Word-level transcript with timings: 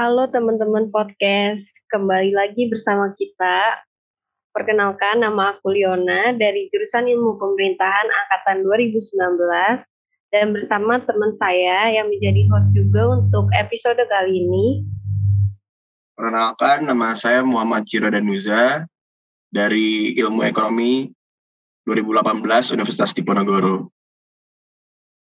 Halo 0.00 0.24
teman-teman 0.32 0.88
podcast, 0.88 1.68
kembali 1.92 2.32
lagi 2.32 2.72
bersama 2.72 3.12
kita. 3.20 3.84
Perkenalkan 4.48 5.20
nama 5.20 5.52
aku 5.52 5.76
Liona 5.76 6.32
dari 6.40 6.72
jurusan 6.72 7.04
Ilmu 7.04 7.36
Pemerintahan 7.36 8.08
angkatan 8.08 8.64
2019 8.64 9.12
dan 10.32 10.56
bersama 10.56 11.04
teman 11.04 11.36
saya 11.36 11.92
yang 11.92 12.08
menjadi 12.08 12.48
host 12.48 12.72
juga 12.72 13.12
untuk 13.12 13.52
episode 13.52 14.00
kali 14.08 14.40
ini. 14.40 14.88
Perkenalkan 16.16 16.88
nama 16.88 17.12
saya 17.12 17.44
Muhammad 17.44 17.84
Ciro 17.84 18.08
Danuza 18.08 18.88
dari 19.52 20.16
Ilmu 20.16 20.48
Ekonomi 20.48 21.12
2018 21.84 22.72
Universitas 22.72 23.12
Diponegoro. 23.12 23.92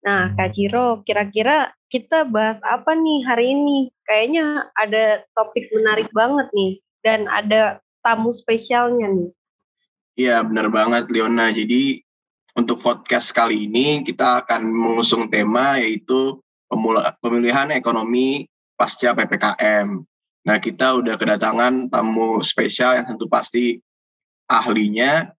Nah, 0.06 0.30
Kak 0.38 0.54
Ciro, 0.54 1.02
kira-kira 1.02 1.74
kita 1.90 2.22
bahas 2.28 2.62
apa 2.62 2.94
nih 2.94 3.18
hari 3.26 3.46
ini? 3.50 3.78
Kayaknya 4.06 4.70
ada 4.78 5.26
topik 5.34 5.66
menarik 5.74 6.08
banget 6.14 6.46
nih 6.54 6.72
dan 7.02 7.26
ada 7.26 7.82
tamu 8.06 8.30
spesialnya 8.36 9.10
nih. 9.10 9.30
Iya, 10.18 10.42
benar 10.46 10.70
banget 10.70 11.10
Leona. 11.10 11.50
Jadi 11.50 12.02
untuk 12.58 12.82
podcast 12.82 13.30
kali 13.30 13.70
ini 13.70 14.02
kita 14.02 14.42
akan 14.46 14.66
mengusung 14.66 15.30
tema 15.30 15.78
yaitu 15.78 16.42
pemilihan 17.22 17.70
ekonomi 17.70 18.50
pasca 18.74 19.14
PPKM. 19.14 19.88
Nah, 20.46 20.58
kita 20.58 20.98
udah 20.98 21.14
kedatangan 21.14 21.90
tamu 21.90 22.42
spesial 22.42 22.98
yang 22.98 23.06
tentu 23.06 23.30
pasti 23.30 23.78
ahlinya 24.50 25.30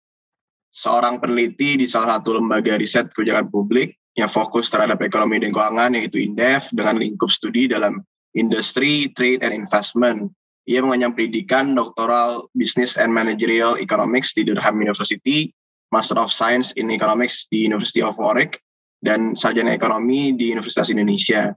seorang 0.71 1.19
peneliti 1.19 1.75
di 1.75 1.87
salah 1.91 2.19
satu 2.19 2.39
lembaga 2.39 2.79
riset 2.79 3.11
kebijakan 3.11 3.51
publik 3.51 3.98
yang 4.19 4.27
fokus 4.27 4.67
terhadap 4.67 4.99
ekonomi 4.99 5.39
dan 5.39 5.55
keuangan 5.55 5.95
yaitu 5.95 6.27
INDEF 6.27 6.75
dengan 6.75 6.99
lingkup 6.99 7.31
studi 7.31 7.71
dalam 7.71 8.03
industri, 8.35 9.15
trade, 9.15 9.47
and 9.47 9.55
investment. 9.55 10.35
Ia 10.67 10.83
mengenyam 10.83 11.15
pendidikan 11.15 11.73
doktoral 11.73 12.51
Business 12.53 12.99
and 12.99 13.15
Managerial 13.15 13.79
Economics 13.79 14.35
di 14.35 14.45
Durham 14.45 14.83
University, 14.83 15.55
Master 15.95 16.19
of 16.19 16.35
Science 16.35 16.75
in 16.77 16.91
Economics 16.93 17.49
di 17.49 17.65
University 17.65 18.05
of 18.05 18.19
Warwick, 18.19 18.61
dan 19.01 19.39
sarjana 19.39 19.73
ekonomi 19.73 20.35
di 20.35 20.53
Universitas 20.53 20.91
Indonesia. 20.93 21.55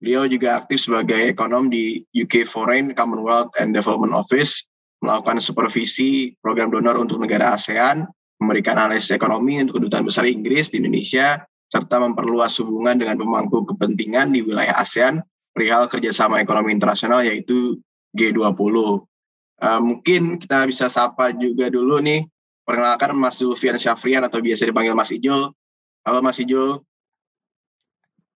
Beliau 0.00 0.30
juga 0.30 0.62
aktif 0.62 0.86
sebagai 0.86 1.34
ekonom 1.34 1.68
di 1.68 2.06
UK 2.14 2.46
Foreign 2.46 2.94
Commonwealth 2.94 3.52
and 3.58 3.74
Development 3.76 4.14
Office, 4.14 4.64
melakukan 5.04 5.42
supervisi 5.42 6.32
program 6.40 6.72
donor 6.72 6.96
untuk 6.96 7.20
negara 7.20 7.52
ASEAN, 7.52 8.08
memberikan 8.40 8.78
analisis 8.80 9.12
ekonomi 9.12 9.60
untuk 9.60 9.82
kedutaan 9.82 10.06
besar 10.06 10.24
Inggris 10.24 10.72
di 10.72 10.80
Indonesia, 10.80 11.44
serta 11.66 11.98
memperluas 11.98 12.54
hubungan 12.62 12.94
dengan 12.98 13.18
pemangku 13.18 13.66
kepentingan 13.74 14.30
di 14.30 14.46
wilayah 14.46 14.78
ASEAN 14.78 15.22
perihal 15.50 15.88
kerjasama 15.90 16.38
ekonomi 16.38 16.70
internasional 16.70 17.24
yaitu 17.24 17.80
G20. 18.12 18.52
Uh, 18.52 19.00
eh, 19.60 19.80
mungkin 19.80 20.36
kita 20.36 20.68
bisa 20.68 20.92
sapa 20.92 21.32
juga 21.32 21.72
dulu 21.72 21.98
nih, 22.04 22.28
perkenalkan 22.62 23.16
Mas 23.16 23.40
Zulfian 23.40 23.80
Syafrian 23.80 24.20
atau 24.24 24.44
biasa 24.44 24.68
dipanggil 24.68 24.92
Mas 24.92 25.08
Ijo. 25.08 25.56
Halo 26.04 26.20
Mas 26.20 26.36
Ijo. 26.36 26.84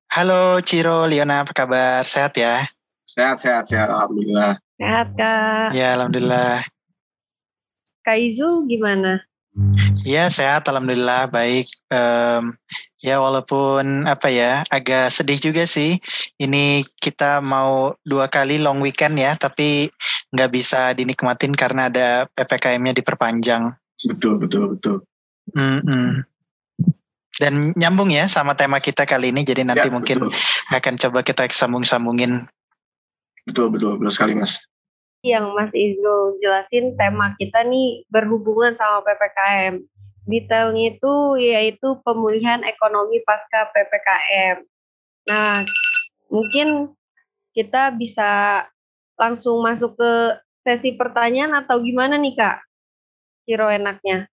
Halo 0.10 0.58
Ciro, 0.66 1.06
Liona, 1.06 1.46
apa 1.46 1.54
kabar? 1.54 2.02
Sehat 2.02 2.34
ya? 2.34 2.66
Sehat, 3.06 3.38
sehat, 3.38 3.70
sehat. 3.70 3.94
Alhamdulillah. 3.94 4.58
Sehat, 4.80 5.14
Kak. 5.14 5.70
Ya, 5.78 5.94
Alhamdulillah. 5.94 6.66
Kak 8.02 8.18
Izu 8.18 8.66
gimana? 8.66 9.22
Ya 10.08 10.30
sehat, 10.32 10.70
alhamdulillah 10.70 11.28
baik. 11.28 11.68
Um, 11.92 12.56
ya 13.02 13.20
walaupun 13.20 14.08
apa 14.08 14.30
ya 14.32 14.64
agak 14.70 15.12
sedih 15.12 15.42
juga 15.42 15.64
sih. 15.66 16.00
Ini 16.40 16.86
kita 17.02 17.44
mau 17.44 17.98
dua 18.06 18.30
kali 18.32 18.62
long 18.62 18.80
weekend 18.80 19.20
ya, 19.20 19.36
tapi 19.36 19.90
nggak 20.32 20.52
bisa 20.54 20.94
dinikmatin 20.96 21.52
karena 21.58 21.90
ada 21.92 22.30
ppkm-nya 22.32 22.94
diperpanjang. 22.96 23.74
Betul 24.06 24.40
betul 24.40 24.78
betul. 24.78 24.96
Mm 25.52 25.80
-mm. 25.82 26.08
Dan 27.40 27.54
nyambung 27.76 28.12
ya 28.12 28.28
sama 28.28 28.54
tema 28.54 28.84
kita 28.84 29.08
kali 29.08 29.32
ini, 29.32 29.48
jadi 29.48 29.64
nanti 29.64 29.88
ya, 29.88 29.94
mungkin 29.94 30.28
betul. 30.28 30.32
akan 30.76 30.94
coba 31.00 31.20
kita 31.24 31.48
sambung-sambungin. 31.50 32.48
Betul 33.48 33.74
betul 33.74 33.98
betul 33.98 34.14
sekali 34.14 34.36
mas 34.38 34.62
yang 35.20 35.52
Mas 35.52 35.72
Izul 35.76 36.40
jelasin 36.40 36.96
tema 36.96 37.36
kita 37.36 37.64
nih 37.68 38.08
berhubungan 38.08 38.76
sama 38.80 39.04
PPKM. 39.04 39.84
Detailnya 40.30 40.96
itu 40.96 41.14
yaitu 41.42 41.98
pemulihan 42.06 42.62
ekonomi 42.64 43.20
pasca 43.26 43.68
PPKM. 43.74 44.64
Nah, 45.28 45.66
mungkin 46.30 46.94
kita 47.52 47.92
bisa 47.98 48.64
langsung 49.20 49.60
masuk 49.60 49.98
ke 50.00 50.12
sesi 50.64 50.96
pertanyaan 50.96 51.66
atau 51.66 51.82
gimana 51.82 52.16
nih 52.16 52.38
Kak? 52.38 52.58
Ciro 53.44 53.68
enaknya. 53.68 54.30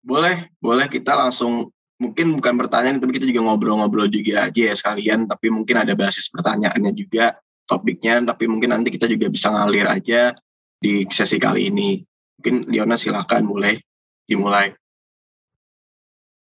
Boleh, 0.00 0.48
boleh 0.62 0.86
kita 0.88 1.12
langsung 1.12 1.68
mungkin 2.00 2.40
bukan 2.40 2.56
pertanyaan 2.56 2.96
tapi 2.96 3.20
kita 3.20 3.28
juga 3.28 3.44
ngobrol-ngobrol 3.44 4.08
juga 4.08 4.48
aja 4.48 4.72
ya 4.72 4.74
sekalian 4.74 5.28
tapi 5.28 5.52
mungkin 5.52 5.84
ada 5.84 5.92
basis 5.92 6.32
pertanyaannya 6.32 6.96
juga 6.96 7.36
topiknya, 7.70 8.18
tapi 8.26 8.50
mungkin 8.50 8.74
nanti 8.74 8.90
kita 8.90 9.06
juga 9.06 9.30
bisa 9.30 9.54
ngalir 9.54 9.86
aja 9.86 10.34
di 10.82 11.06
sesi 11.06 11.38
kali 11.38 11.70
ini. 11.70 12.02
Mungkin 12.42 12.66
Liona 12.66 12.98
silakan 12.98 13.46
mulai 13.46 13.78
dimulai. 14.26 14.74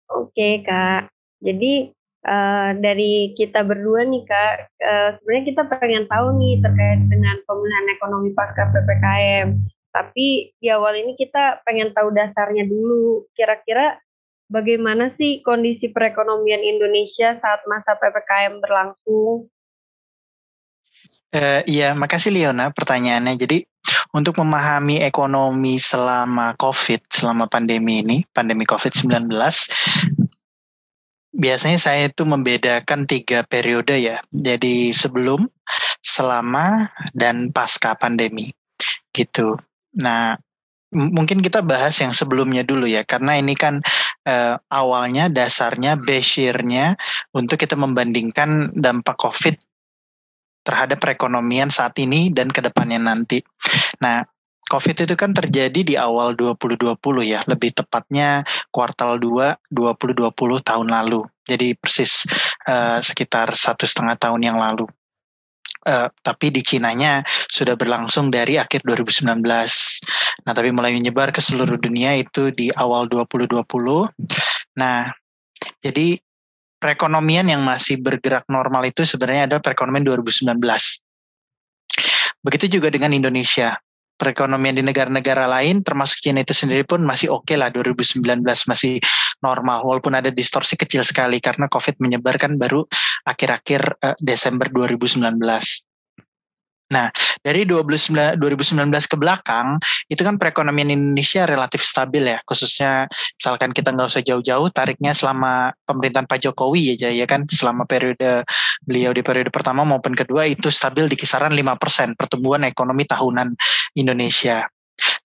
Oke 0.09 0.65
kak, 0.65 1.13
jadi 1.37 1.93
uh, 2.25 2.71
dari 2.81 3.37
kita 3.37 3.61
berdua 3.61 4.09
nih 4.09 4.25
kak, 4.25 4.53
uh, 4.81 5.09
sebenarnya 5.21 5.45
kita 5.53 5.61
pengen 5.69 6.05
tahu 6.09 6.27
nih 6.41 6.57
terkait 6.65 7.01
dengan 7.07 7.37
pemulihan 7.45 7.87
ekonomi 7.93 8.33
pasca 8.33 8.73
ppkm. 8.73 9.47
Tapi 9.89 10.53
di 10.57 10.67
awal 10.69 11.01
ini 11.01 11.13
kita 11.17 11.61
pengen 11.65 11.93
tahu 11.93 12.13
dasarnya 12.13 12.65
dulu. 12.65 13.25
Kira-kira 13.33 13.97
bagaimana 14.49 15.13
sih 15.17 15.41
kondisi 15.45 15.89
perekonomian 15.89 16.61
Indonesia 16.61 17.37
saat 17.37 17.61
masa 17.65 17.97
ppkm 17.97 18.61
berlangsung? 18.61 19.49
Uh, 21.29 21.61
makasih 21.93 22.33
Leona 22.33 22.73
pertanyaannya. 22.73 23.37
Jadi 23.37 23.61
untuk 24.17 24.41
memahami 24.41 25.05
ekonomi 25.05 25.77
selama 25.77 26.57
COVID, 26.57 27.05
selama 27.09 27.45
pandemi 27.45 28.01
ini, 28.01 28.17
pandemi 28.33 28.65
COVID-19, 28.65 29.29
biasanya 31.37 31.77
saya 31.77 32.09
itu 32.09 32.25
membedakan 32.25 33.05
tiga 33.05 33.45
periode 33.45 34.01
ya. 34.01 34.17
Jadi 34.33 34.89
sebelum, 34.89 35.45
selama, 36.01 36.89
dan 37.13 37.53
pasca 37.53 37.93
pandemi. 37.93 38.49
Gitu. 39.13 39.53
Nah, 40.01 40.33
mungkin 40.89 41.45
kita 41.45 41.61
bahas 41.61 42.01
yang 42.01 42.09
sebelumnya 42.09 42.65
dulu 42.65 42.89
ya 42.89 43.05
karena 43.05 43.37
ini 43.37 43.53
kan 43.53 43.77
uh, 44.25 44.57
awalnya 44.73 45.29
dasarnya 45.29 45.93
basirnya 46.01 46.97
untuk 47.29 47.61
kita 47.61 47.77
membandingkan 47.77 48.73
dampak 48.73 49.13
covid 49.21 49.53
terhadap 50.69 51.01
perekonomian 51.01 51.73
saat 51.73 51.97
ini 51.97 52.29
dan 52.29 52.53
ke 52.53 52.61
depannya 52.61 53.01
nanti. 53.01 53.41
Nah, 54.05 54.21
COVID 54.69 55.09
itu 55.09 55.17
kan 55.17 55.33
terjadi 55.33 55.81
di 55.81 55.95
awal 55.97 56.37
2020 56.37 56.93
ya, 57.25 57.41
lebih 57.49 57.73
tepatnya 57.73 58.45
kuartal 58.69 59.17
2 59.17 59.73
2020 59.73 60.29
tahun 60.61 60.87
lalu. 60.93 61.25
Jadi 61.41 61.73
persis 61.73 62.29
uh, 62.69 63.01
sekitar 63.01 63.49
satu 63.57 63.89
setengah 63.89 64.13
tahun 64.21 64.45
yang 64.45 64.61
lalu. 64.61 64.85
Uh, 65.89 66.05
tapi 66.21 66.53
di 66.53 66.61
Cinanya 66.61 67.25
sudah 67.49 67.73
berlangsung 67.73 68.29
dari 68.29 68.61
akhir 68.61 68.85
2019. 68.85 69.41
Nah, 70.45 70.53
tapi 70.53 70.69
mulai 70.69 70.93
menyebar 70.93 71.33
ke 71.33 71.41
seluruh 71.41 71.81
dunia 71.81 72.13
itu 72.13 72.53
di 72.53 72.69
awal 72.77 73.09
2020. 73.09 73.65
Nah, 74.77 75.09
jadi 75.81 76.21
perekonomian 76.79 77.45
yang 77.51 77.61
masih 77.61 77.99
bergerak 77.99 78.47
normal 78.47 78.87
itu 78.87 79.03
sebenarnya 79.03 79.51
adalah 79.51 79.61
perekonomian 79.61 80.07
2019. 80.07 80.55
Begitu 82.39 82.79
juga 82.79 82.87
dengan 82.87 83.11
Indonesia. 83.11 83.75
Perekonomian 84.19 84.75
di 84.75 84.83
negara-negara 84.83 85.47
lain 85.47 85.79
termasuk 85.79 86.19
China 86.19 86.43
itu 86.43 86.51
sendiri 86.51 86.83
pun 86.83 86.99
masih 87.07 87.31
oke 87.31 87.47
okay 87.47 87.55
lah 87.55 87.71
2019 87.71 88.19
masih 88.43 88.99
normal 89.39 89.79
walaupun 89.87 90.11
ada 90.11 90.27
distorsi 90.27 90.75
kecil 90.75 91.07
sekali 91.07 91.39
karena 91.39 91.71
COVID 91.71 92.03
menyebarkan 92.03 92.59
baru 92.59 92.83
akhir-akhir 93.23 93.81
uh, 94.03 94.15
Desember 94.19 94.67
2019. 94.67 95.39
Nah, 96.89 97.13
dari 97.45 97.69
2019, 97.69 98.41
2019 98.41 99.05
ke 99.05 99.13
belakang, 99.13 99.77
itu 100.09 100.25
kan 100.25 100.41
perekonomian 100.41 100.89
Indonesia 100.89 101.45
relatif 101.45 101.85
stabil 101.85 102.25
ya, 102.33 102.41
khususnya 102.49 103.05
misalkan 103.37 103.69
kita 103.77 103.93
nggak 103.93 104.09
usah 104.09 104.25
jauh-jauh, 104.25 104.73
tariknya 104.73 105.13
selama 105.13 105.69
pemerintahan 105.85 106.25
Pak 106.25 106.41
Jokowi 106.41 106.97
aja 106.97 107.13
ya 107.13 107.29
kan, 107.29 107.45
selama 107.45 107.85
periode 107.85 108.41
beliau 108.81 109.13
di 109.13 109.21
periode 109.21 109.53
pertama 109.53 109.85
maupun 109.85 110.17
kedua 110.17 110.49
itu 110.49 110.73
stabil 110.73 111.05
di 111.05 111.13
kisaran 111.13 111.53
5% 111.53 112.17
pertumbuhan 112.17 112.65
ekonomi 112.65 113.05
tahunan 113.05 113.53
Indonesia. 113.93 114.65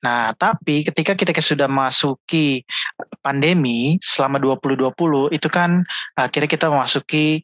Nah, 0.04 0.36
tapi 0.36 0.84
ketika 0.84 1.16
kita 1.16 1.32
sudah 1.40 1.66
masuki 1.66 2.62
pandemi 3.24 3.96
selama 4.04 4.36
2020 4.36 5.32
itu 5.32 5.48
kan 5.48 5.80
akhirnya 6.14 6.50
kita 6.50 6.68
memasuki 6.68 7.40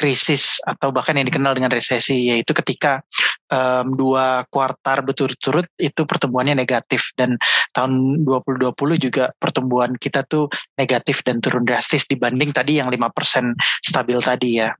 krisis 0.00 0.56
atau 0.64 0.88
bahkan 0.88 1.12
yang 1.12 1.28
dikenal 1.28 1.52
dengan 1.52 1.68
resesi 1.68 2.32
yaitu 2.32 2.56
ketika 2.56 3.04
um, 3.50 3.86
dua 3.92 4.46
kuartal 4.48 5.02
berturut-turut 5.04 5.66
itu 5.76 6.06
pertumbuhannya 6.06 6.56
negatif 6.56 7.12
dan 7.18 7.36
tahun 7.74 8.24
2020 8.24 8.72
juga 8.96 9.34
pertumbuhan 9.36 9.94
kita 9.98 10.24
tuh 10.24 10.48
negatif 10.78 11.26
dan 11.26 11.42
turun 11.42 11.66
drastis 11.66 12.06
dibanding 12.06 12.54
tadi 12.54 12.78
yang 12.78 12.88
5% 12.88 13.58
stabil 13.84 14.18
tadi 14.22 14.50
ya. 14.62 14.70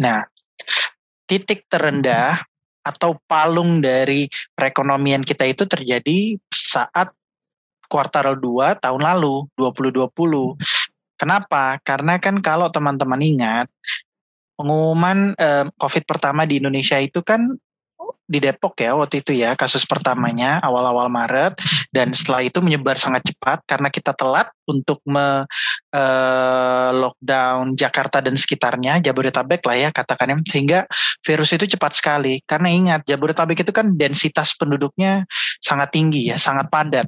Nah, 0.00 0.26
titik 1.28 1.68
terendah 1.70 2.40
atau 2.84 3.16
palung 3.24 3.80
dari 3.80 4.28
perekonomian 4.52 5.24
kita 5.24 5.48
itu 5.48 5.64
terjadi 5.64 6.36
saat 6.52 7.08
kuartal 7.88 8.36
2 8.36 8.80
tahun 8.80 9.00
lalu 9.00 9.48
2020. 9.56 10.10
Kenapa? 11.14 11.78
Karena 11.80 12.18
kan 12.20 12.42
kalau 12.42 12.68
teman-teman 12.68 13.22
ingat 13.22 13.70
pengumuman 14.58 15.34
eh, 15.38 15.66
COVID 15.78 16.04
pertama 16.06 16.46
di 16.46 16.62
Indonesia 16.62 16.98
itu 16.98 17.22
kan 17.22 17.54
di 18.24 18.40
Depok 18.40 18.72
ya 18.80 18.96
waktu 18.96 19.20
itu 19.20 19.36
ya 19.36 19.52
kasus 19.52 19.84
pertamanya 19.84 20.58
awal-awal 20.64 21.12
Maret. 21.12 21.60
Dan 21.92 22.16
setelah 22.16 22.42
itu 22.42 22.58
menyebar 22.64 22.96
sangat 22.96 23.24
cepat 23.28 23.62
karena 23.68 23.92
kita 23.92 24.16
telat 24.16 24.48
untuk 24.64 25.04
me 25.04 25.44
uh, 25.92 26.90
lockdown 26.92 27.76
Jakarta 27.76 28.24
dan 28.24 28.34
sekitarnya 28.34 29.04
Jabodetabek 29.04 29.62
lah 29.68 29.76
ya 29.76 29.88
katakannya. 29.92 30.40
Sehingga 30.48 30.88
virus 31.20 31.52
itu 31.52 31.76
cepat 31.76 31.92
sekali. 31.94 32.40
Karena 32.48 32.68
ingat 32.72 33.00
Jabodetabek 33.04 33.62
itu 33.62 33.72
kan 33.72 33.92
densitas 33.94 34.56
penduduknya 34.56 35.28
sangat 35.60 35.92
tinggi 35.92 36.32
ya 36.32 36.40
sangat 36.40 36.72
padat. 36.72 37.06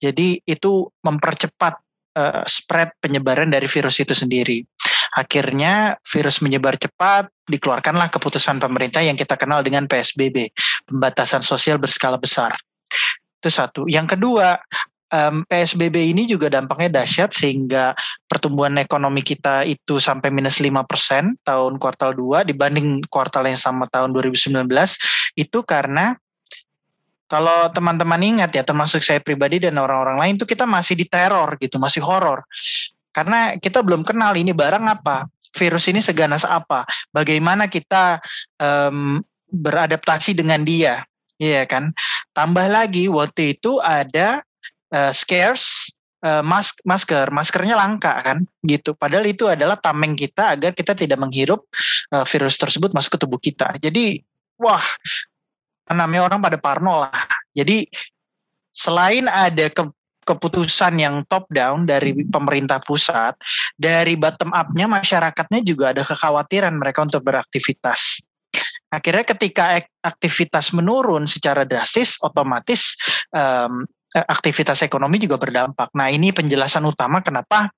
Jadi 0.00 0.40
itu 0.44 0.88
mempercepat 1.04 1.74
uh, 2.18 2.42
spread 2.48 2.94
penyebaran 3.02 3.50
dari 3.50 3.66
virus 3.68 4.00
itu 4.00 4.14
sendiri 4.16 4.64
Akhirnya 5.14 5.94
virus 6.02 6.42
menyebar 6.42 6.74
cepat, 6.74 7.30
dikeluarkanlah 7.46 8.10
keputusan 8.10 8.58
pemerintah 8.58 9.00
yang 9.00 9.14
kita 9.14 9.38
kenal 9.38 9.62
dengan 9.62 9.86
PSBB, 9.86 10.50
pembatasan 10.90 11.46
sosial 11.46 11.78
berskala 11.78 12.18
besar. 12.18 12.54
Itu 13.38 13.48
satu. 13.48 13.86
Yang 13.86 14.18
kedua, 14.18 14.58
PSBB 15.46 16.10
ini 16.10 16.26
juga 16.26 16.50
dampaknya 16.50 17.02
dahsyat 17.02 17.30
sehingga 17.30 17.94
pertumbuhan 18.26 18.74
ekonomi 18.82 19.22
kita 19.22 19.62
itu 19.62 20.02
sampai 20.02 20.34
minus 20.34 20.58
5% 20.58 21.46
tahun 21.46 21.72
kuartal 21.78 22.18
2 22.18 22.50
dibanding 22.50 22.98
kuartal 23.06 23.46
yang 23.46 23.60
sama 23.60 23.86
tahun 23.86 24.10
2019 24.10 24.66
itu 25.38 25.58
karena 25.62 26.18
kalau 27.30 27.70
teman-teman 27.72 28.20
ingat 28.20 28.50
ya 28.52 28.62
termasuk 28.66 29.00
saya 29.00 29.22
pribadi 29.22 29.62
dan 29.62 29.78
orang-orang 29.80 30.18
lain 30.18 30.34
itu 30.36 30.46
kita 30.46 30.68
masih 30.68 30.98
diteror 30.98 31.56
gitu, 31.56 31.80
masih 31.80 32.04
horor. 32.04 32.44
Karena 33.14 33.54
kita 33.54 33.80
belum 33.80 34.02
kenal 34.02 34.34
ini 34.34 34.50
barang 34.50 34.84
apa, 34.90 35.30
virus 35.54 35.86
ini 35.86 36.02
seganas 36.02 36.42
apa, 36.42 36.82
bagaimana 37.14 37.70
kita 37.70 38.18
um, 38.58 39.22
beradaptasi 39.54 40.34
dengan 40.34 40.66
dia, 40.66 41.06
iya 41.38 41.62
kan? 41.62 41.94
Tambah 42.34 42.66
lagi 42.66 43.06
waktu 43.06 43.54
itu 43.54 43.78
ada 43.78 44.42
uh, 44.90 45.14
scarce 45.14 45.94
uh, 46.26 46.42
mas 46.42 46.74
masker, 46.82 47.30
maskernya 47.30 47.78
langka 47.78 48.18
kan, 48.18 48.42
gitu. 48.66 48.98
Padahal 48.98 49.30
itu 49.30 49.46
adalah 49.46 49.78
tameng 49.78 50.18
kita 50.18 50.58
agar 50.58 50.74
kita 50.74 50.98
tidak 50.98 51.22
menghirup 51.22 51.62
uh, 52.10 52.26
virus 52.26 52.58
tersebut 52.58 52.90
masuk 52.90 53.14
ke 53.14 53.18
tubuh 53.22 53.38
kita. 53.38 53.78
Jadi, 53.78 54.18
wah, 54.58 54.82
namanya 55.86 56.34
orang 56.34 56.42
pada 56.42 56.58
parno 56.58 57.06
lah. 57.06 57.24
Jadi 57.54 57.86
selain 58.74 59.30
ada 59.30 59.70
ke, 59.70 59.86
keputusan 60.24 60.98
yang 60.98 61.22
top 61.28 61.46
down 61.52 61.84
dari 61.84 62.12
hmm. 62.12 62.32
pemerintah 62.32 62.80
pusat, 62.80 63.36
dari 63.76 64.16
bottom 64.16 64.50
up-nya 64.50 64.88
masyarakatnya 64.88 65.60
juga 65.62 65.92
ada 65.92 66.02
kekhawatiran 66.02 66.74
mereka 66.76 67.04
untuk 67.04 67.22
beraktivitas. 67.22 68.24
Akhirnya 68.88 69.26
ketika 69.26 69.82
aktivitas 70.06 70.70
menurun 70.70 71.26
secara 71.26 71.66
drastis, 71.66 72.14
otomatis 72.22 72.94
um, 73.34 73.82
aktivitas 74.14 74.86
ekonomi 74.86 75.18
juga 75.18 75.34
berdampak. 75.34 75.90
Nah 75.98 76.06
ini 76.14 76.30
penjelasan 76.30 76.86
utama 76.86 77.18
kenapa 77.18 77.74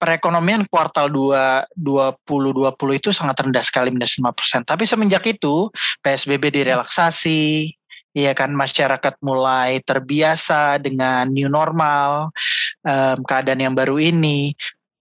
perekonomian 0.00 0.64
kuartal 0.70 1.12
2 1.12 1.76
2020 1.76 3.00
itu 3.02 3.10
sangat 3.12 3.36
rendah 3.44 3.60
sekali 3.60 3.92
minus 3.92 4.16
5%. 4.16 4.64
Tapi 4.64 4.88
semenjak 4.88 5.26
itu 5.28 5.68
PSBB 6.00 6.48
direlaksasi, 6.62 7.74
Iya 8.10 8.34
kan 8.34 8.50
masyarakat 8.50 9.14
mulai 9.22 9.78
terbiasa 9.86 10.82
dengan 10.82 11.30
new 11.30 11.46
normal 11.46 12.34
um, 12.82 13.18
keadaan 13.22 13.62
yang 13.62 13.74
baru 13.78 14.02
ini. 14.02 14.54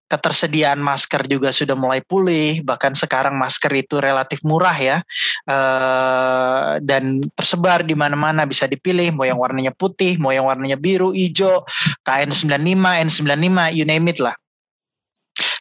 Ketersediaan 0.10 0.82
masker 0.82 1.30
juga 1.30 1.54
sudah 1.54 1.78
mulai 1.78 2.02
pulih 2.02 2.66
bahkan 2.66 2.98
sekarang 2.98 3.38
masker 3.38 3.70
itu 3.78 4.02
relatif 4.02 4.42
murah 4.42 4.74
ya. 4.74 4.98
Uh, 5.46 6.82
dan 6.82 7.22
tersebar 7.38 7.86
di 7.86 7.94
mana-mana 7.94 8.46
bisa 8.46 8.66
dipilih 8.66 9.14
mau 9.14 9.26
yang 9.26 9.38
warnanya 9.38 9.74
putih 9.74 10.18
mau 10.18 10.34
yang 10.34 10.50
warnanya 10.50 10.78
biru 10.78 11.14
hijau 11.14 11.62
KN95 12.06 12.82
N95 13.06 13.58
you 13.74 13.86
name 13.86 14.10
it 14.10 14.18
lah 14.18 14.34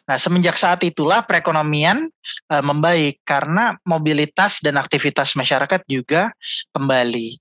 Nah, 0.09 0.17
semenjak 0.17 0.57
saat 0.57 0.81
itulah 0.81 1.21
perekonomian 1.21 2.09
e, 2.49 2.55
membaik 2.65 3.21
karena 3.21 3.77
mobilitas 3.85 4.57
dan 4.57 4.81
aktivitas 4.81 5.37
masyarakat 5.37 5.85
juga 5.85 6.33
kembali. 6.73 7.37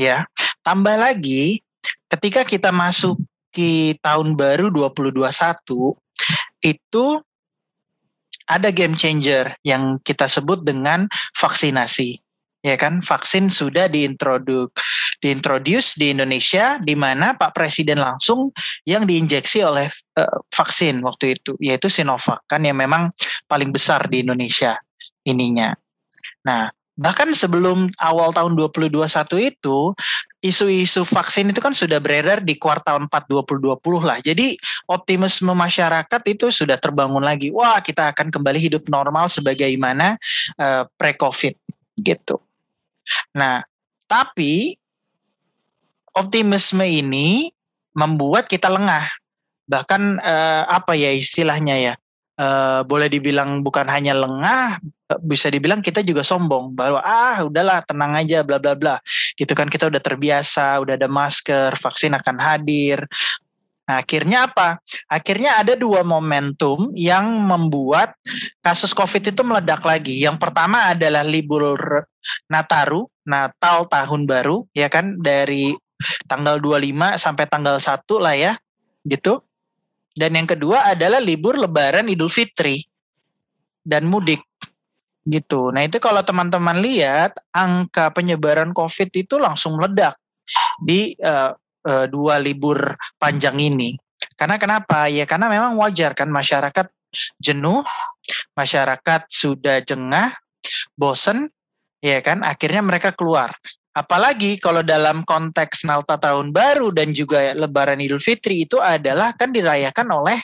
Ya. 0.00 0.24
Tambah 0.64 0.96
lagi 0.96 1.60
ketika 2.08 2.48
kita 2.48 2.72
masuk 2.72 3.20
ke 3.52 3.92
tahun 4.00 4.40
baru 4.40 4.72
2021 4.72 5.20
itu 6.64 7.06
ada 8.48 8.72
game 8.72 8.96
changer 8.96 9.52
yang 9.60 10.00
kita 10.00 10.24
sebut 10.24 10.64
dengan 10.64 11.04
vaksinasi 11.36 12.24
ya 12.66 12.74
kan 12.74 12.98
vaksin 12.98 13.46
sudah 13.46 13.86
diintroduk 13.86 14.74
diintroduce 15.22 15.94
di 15.98 16.10
Indonesia 16.10 16.78
di 16.82 16.98
mana 16.98 17.34
Pak 17.34 17.54
Presiden 17.54 18.02
langsung 18.02 18.50
yang 18.86 19.06
diinjeksi 19.06 19.62
oleh 19.62 19.86
uh, 20.18 20.38
vaksin 20.50 21.02
waktu 21.02 21.38
itu 21.38 21.54
yaitu 21.62 21.86
Sinovac 21.86 22.42
kan 22.50 22.62
yang 22.66 22.78
memang 22.78 23.10
paling 23.46 23.70
besar 23.70 24.06
di 24.10 24.26
Indonesia 24.26 24.78
ininya. 25.26 25.74
Nah, 26.46 26.70
bahkan 26.98 27.30
sebelum 27.30 27.94
awal 28.02 28.34
tahun 28.34 28.58
2021 28.58 29.06
itu 29.54 29.78
isu-isu 30.42 31.02
vaksin 31.02 31.50
itu 31.50 31.58
kan 31.58 31.74
sudah 31.74 31.98
beredar 31.98 32.42
di 32.42 32.54
kuartal 32.58 33.06
4 33.06 33.10
2020 33.30 33.78
lah. 34.02 34.18
Jadi 34.22 34.58
optimisme 34.86 35.50
masyarakat 35.54 36.22
itu 36.30 36.50
sudah 36.50 36.78
terbangun 36.78 37.22
lagi. 37.22 37.50
Wah, 37.50 37.82
kita 37.82 38.14
akan 38.14 38.30
kembali 38.30 38.58
hidup 38.58 38.86
normal 38.86 39.26
sebagaimana 39.30 40.18
uh, 40.58 40.86
pre-Covid 40.98 41.58
gitu. 42.02 42.47
Nah, 43.36 43.62
tapi 44.08 44.76
optimisme 46.16 46.84
ini 46.84 47.52
membuat 47.94 48.48
kita 48.50 48.66
lengah. 48.70 49.06
Bahkan 49.68 50.02
eh, 50.22 50.62
apa 50.66 50.96
ya 50.96 51.12
istilahnya 51.12 51.76
ya? 51.76 51.94
Eh, 52.38 52.80
boleh 52.86 53.10
dibilang 53.10 53.66
bukan 53.66 53.90
hanya 53.90 54.14
lengah, 54.14 54.78
bisa 55.26 55.50
dibilang 55.50 55.82
kita 55.82 56.06
juga 56.06 56.22
sombong 56.22 56.70
bahwa 56.70 57.02
ah 57.02 57.42
udahlah 57.42 57.82
tenang 57.82 58.14
aja 58.14 58.46
bla 58.46 58.62
bla 58.62 58.78
bla. 58.78 59.02
Gitu 59.34 59.50
kan 59.58 59.66
kita 59.66 59.90
udah 59.90 59.98
terbiasa, 59.98 60.78
udah 60.78 60.94
ada 60.94 61.10
masker, 61.10 61.74
vaksin 61.74 62.14
akan 62.14 62.38
hadir. 62.38 63.02
Nah, 63.88 64.04
akhirnya 64.04 64.52
apa? 64.52 64.84
Akhirnya 65.08 65.64
ada 65.64 65.72
dua 65.72 66.04
momentum 66.04 66.92
yang 66.92 67.24
membuat 67.48 68.12
kasus 68.60 68.92
COVID 68.92 69.32
itu 69.32 69.40
meledak 69.40 69.80
lagi. 69.80 70.20
Yang 70.20 70.44
pertama 70.44 70.92
adalah 70.92 71.24
libur 71.24 72.04
Nataru, 72.52 73.08
Natal 73.24 73.88
tahun 73.88 74.28
baru, 74.28 74.68
ya 74.76 74.92
kan 74.92 75.16
dari 75.16 75.72
tanggal 76.28 76.60
25 76.60 77.16
sampai 77.16 77.48
tanggal 77.48 77.80
1 77.80 77.96
lah 78.20 78.36
ya, 78.36 78.52
gitu. 79.08 79.40
Dan 80.12 80.36
yang 80.36 80.44
kedua 80.44 80.92
adalah 80.92 81.24
libur 81.24 81.56
Lebaran 81.56 82.12
Idul 82.12 82.28
Fitri 82.28 82.84
dan 83.88 84.04
mudik 84.04 84.44
gitu. 85.24 85.72
Nah 85.72 85.88
itu 85.88 85.96
kalau 85.96 86.20
teman-teman 86.20 86.80
lihat 86.80 87.36
angka 87.52 88.12
penyebaran 88.12 88.72
COVID 88.72 89.10
itu 89.16 89.36
langsung 89.36 89.76
meledak 89.80 90.16
di 90.80 91.12
uh, 91.20 91.52
uh, 91.88 92.04
dua 92.04 92.36
libur 92.36 92.92
panjang 93.16 93.56
ini. 93.56 93.96
Karena 94.36 94.60
kenapa? 94.60 95.08
Ya 95.08 95.24
karena 95.24 95.48
memang 95.48 95.74
wajar 95.80 96.12
kan 96.12 96.28
masyarakat 96.28 96.86
jenuh, 97.40 97.82
masyarakat 98.52 99.24
sudah 99.32 99.80
jengah, 99.80 100.36
bosen, 100.92 101.48
ya 102.04 102.20
kan? 102.20 102.44
Akhirnya 102.44 102.84
mereka 102.84 103.16
keluar. 103.16 103.56
Apalagi 103.98 104.62
kalau 104.62 104.86
dalam 104.86 105.26
konteks 105.26 105.82
Nalta 105.82 106.14
Tahun 106.14 106.54
Baru 106.54 106.94
dan 106.94 107.10
juga 107.10 107.50
Lebaran 107.50 107.98
Idul 107.98 108.22
Fitri 108.22 108.62
itu 108.62 108.78
adalah 108.78 109.34
kan 109.34 109.50
dirayakan 109.50 110.06
oleh 110.14 110.38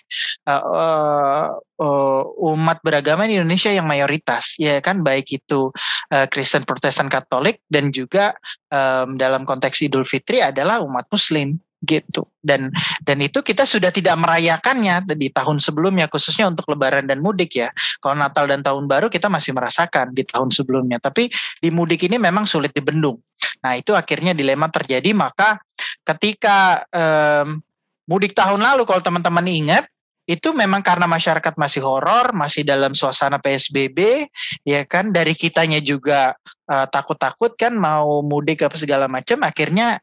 uh, 0.51 1.55
uh, 1.55 2.23
umat 2.51 2.83
beragama 2.83 3.31
di 3.31 3.39
Indonesia 3.39 3.71
yang 3.71 3.87
mayoritas, 3.87 4.59
ya 4.59 4.83
kan? 4.83 5.07
Baik 5.07 5.39
itu 5.39 5.71
uh, 6.11 6.27
Kristen, 6.27 6.67
Protestan, 6.67 7.07
Katolik 7.07 7.63
dan 7.71 7.95
juga 7.95 8.35
um, 8.75 9.15
dalam 9.15 9.47
konteks 9.47 9.87
Idul 9.87 10.03
Fitri 10.03 10.43
adalah 10.43 10.83
umat 10.83 11.07
Muslim 11.07 11.55
gitu. 11.85 12.27
Dan 12.41 12.73
dan 13.05 13.19
itu 13.21 13.45
kita 13.45 13.69
sudah 13.69 13.93
tidak 13.93 14.17
merayakannya 14.17 15.05
di 15.15 15.29
tahun 15.31 15.61
sebelumnya 15.61 16.09
khususnya 16.09 16.49
untuk 16.49 16.69
lebaran 16.73 17.07
dan 17.07 17.21
mudik 17.21 17.61
ya. 17.61 17.69
Kalau 18.01 18.17
Natal 18.17 18.49
dan 18.49 18.65
tahun 18.65 18.89
baru 18.89 19.07
kita 19.13 19.29
masih 19.29 19.53
merasakan 19.53 20.17
di 20.17 20.25
tahun 20.25 20.51
sebelumnya. 20.51 20.99
Tapi 20.99 21.29
di 21.61 21.69
mudik 21.69 22.05
ini 22.09 22.17
memang 22.17 22.49
sulit 22.49 22.73
dibendung. 22.73 23.21
Nah 23.63 23.77
itu 23.77 23.93
akhirnya 23.93 24.33
dilema 24.33 24.69
terjadi. 24.73 25.13
Maka 25.13 25.61
ketika 26.03 26.83
um, 26.91 27.61
mudik 28.09 28.33
tahun 28.37 28.61
lalu 28.61 28.85
kalau 28.85 29.01
teman-teman 29.01 29.45
ingat 29.49 29.85
itu 30.25 30.57
memang 30.57 30.81
karena 30.81 31.05
masyarakat 31.05 31.53
masih 31.61 31.85
horor, 31.85 32.33
masih 32.33 32.65
dalam 32.65 32.97
suasana 32.97 33.37
PSBB, 33.37 34.25
ya 34.65 34.81
kan? 34.89 35.13
Dari 35.13 35.37
kitanya 35.37 35.85
juga 35.85 36.33
uh, 36.65 36.87
takut-takut 36.89 37.53
kan 37.61 37.77
mau 37.77 38.25
mudik 38.25 38.65
apa 38.65 38.77
segala 38.81 39.05
macam, 39.05 39.45
akhirnya 39.45 40.01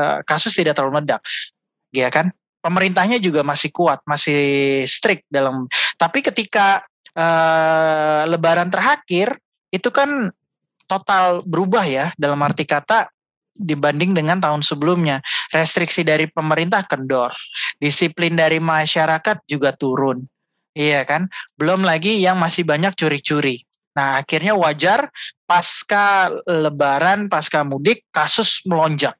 uh, 0.00 0.24
kasus 0.24 0.56
tidak 0.56 0.80
terlalu 0.80 1.04
meledak, 1.04 1.20
ya 1.92 2.08
kan? 2.08 2.32
Pemerintahnya 2.60 3.20
juga 3.20 3.44
masih 3.44 3.72
kuat, 3.72 4.00
masih 4.04 4.84
strict 4.84 5.24
dalam. 5.32 5.68
Tapi 5.96 6.20
ketika 6.20 6.84
uh, 7.16 8.24
Lebaran 8.28 8.68
terakhir 8.68 9.36
itu 9.72 9.88
kan 9.88 10.28
total 10.84 11.40
berubah 11.46 11.86
ya 11.86 12.06
dalam 12.18 12.36
arti 12.42 12.66
kata 12.66 13.08
dibanding 13.56 14.16
dengan 14.16 14.40
tahun 14.40 14.64
sebelumnya. 14.64 15.20
Restriksi 15.52 16.02
dari 16.02 16.26
pemerintah 16.28 16.84
kendor, 16.88 17.32
disiplin 17.80 18.34
dari 18.34 18.58
masyarakat 18.58 19.44
juga 19.46 19.76
turun. 19.76 20.24
Iya 20.72 21.04
kan? 21.04 21.28
Belum 21.60 21.84
lagi 21.84 22.18
yang 22.20 22.40
masih 22.40 22.64
banyak 22.64 22.96
curi-curi. 22.96 23.62
Nah, 23.90 24.22
akhirnya 24.22 24.54
wajar 24.54 25.10
pasca 25.44 26.30
lebaran, 26.46 27.26
pasca 27.26 27.66
mudik 27.66 28.06
kasus 28.14 28.62
melonjak 28.62 29.19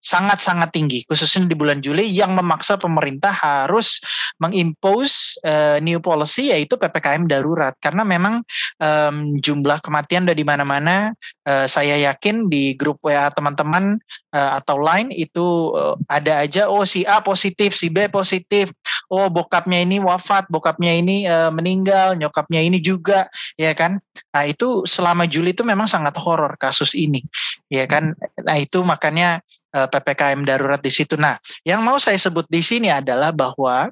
sangat-sangat 0.00 0.72
tinggi, 0.72 1.04
khususnya 1.04 1.44
di 1.44 1.56
bulan 1.56 1.84
Juli 1.84 2.08
yang 2.08 2.32
memaksa 2.32 2.80
pemerintah 2.80 3.32
harus 3.32 4.00
mengimpose 4.40 5.36
uh, 5.44 5.76
new 5.84 6.00
policy 6.00 6.52
yaitu 6.52 6.80
ppkm 6.80 7.28
darurat 7.28 7.76
karena 7.84 8.02
memang 8.02 8.40
um, 8.80 9.36
jumlah 9.38 9.78
kematian 9.84 10.24
dari 10.24 10.40
mana-mana. 10.40 11.12
Uh, 11.44 11.68
saya 11.68 12.00
yakin 12.00 12.48
di 12.48 12.72
grup 12.76 12.96
WA 13.04 13.28
teman-teman 13.32 14.00
uh, 14.32 14.50
atau 14.56 14.80
lain 14.80 15.12
itu 15.12 15.76
uh, 15.76 15.94
ada 16.08 16.44
aja 16.44 16.66
oh 16.66 16.88
si 16.88 17.04
A 17.04 17.20
positif, 17.20 17.76
si 17.76 17.92
B 17.92 18.08
positif, 18.08 18.72
oh 19.08 19.32
bokapnya 19.32 19.80
ini 19.80 19.96
wafat, 20.02 20.50
bokapnya 20.52 20.92
ini 20.92 21.24
uh, 21.24 21.48
meninggal, 21.48 22.18
nyokapnya 22.20 22.60
ini 22.60 22.82
juga, 22.82 23.32
ya 23.56 23.72
kan? 23.72 23.96
Nah 24.36 24.44
itu 24.44 24.84
selama 24.84 25.24
Juli 25.24 25.56
itu 25.56 25.64
memang 25.64 25.88
sangat 25.88 26.18
horor 26.20 26.58
kasus 26.60 26.92
ini, 26.92 27.24
ya 27.72 27.88
kan? 27.88 28.12
Nah 28.44 28.56
itu 28.60 28.84
makanya 28.84 29.40
Eh, 29.70 29.86
ppkm 29.86 30.42
darurat 30.42 30.82
di 30.82 30.90
situ. 30.90 31.14
Nah, 31.14 31.38
yang 31.62 31.78
mau 31.86 31.94
saya 32.02 32.18
sebut 32.18 32.42
di 32.50 32.58
sini 32.58 32.90
adalah 32.90 33.30
bahwa 33.30 33.86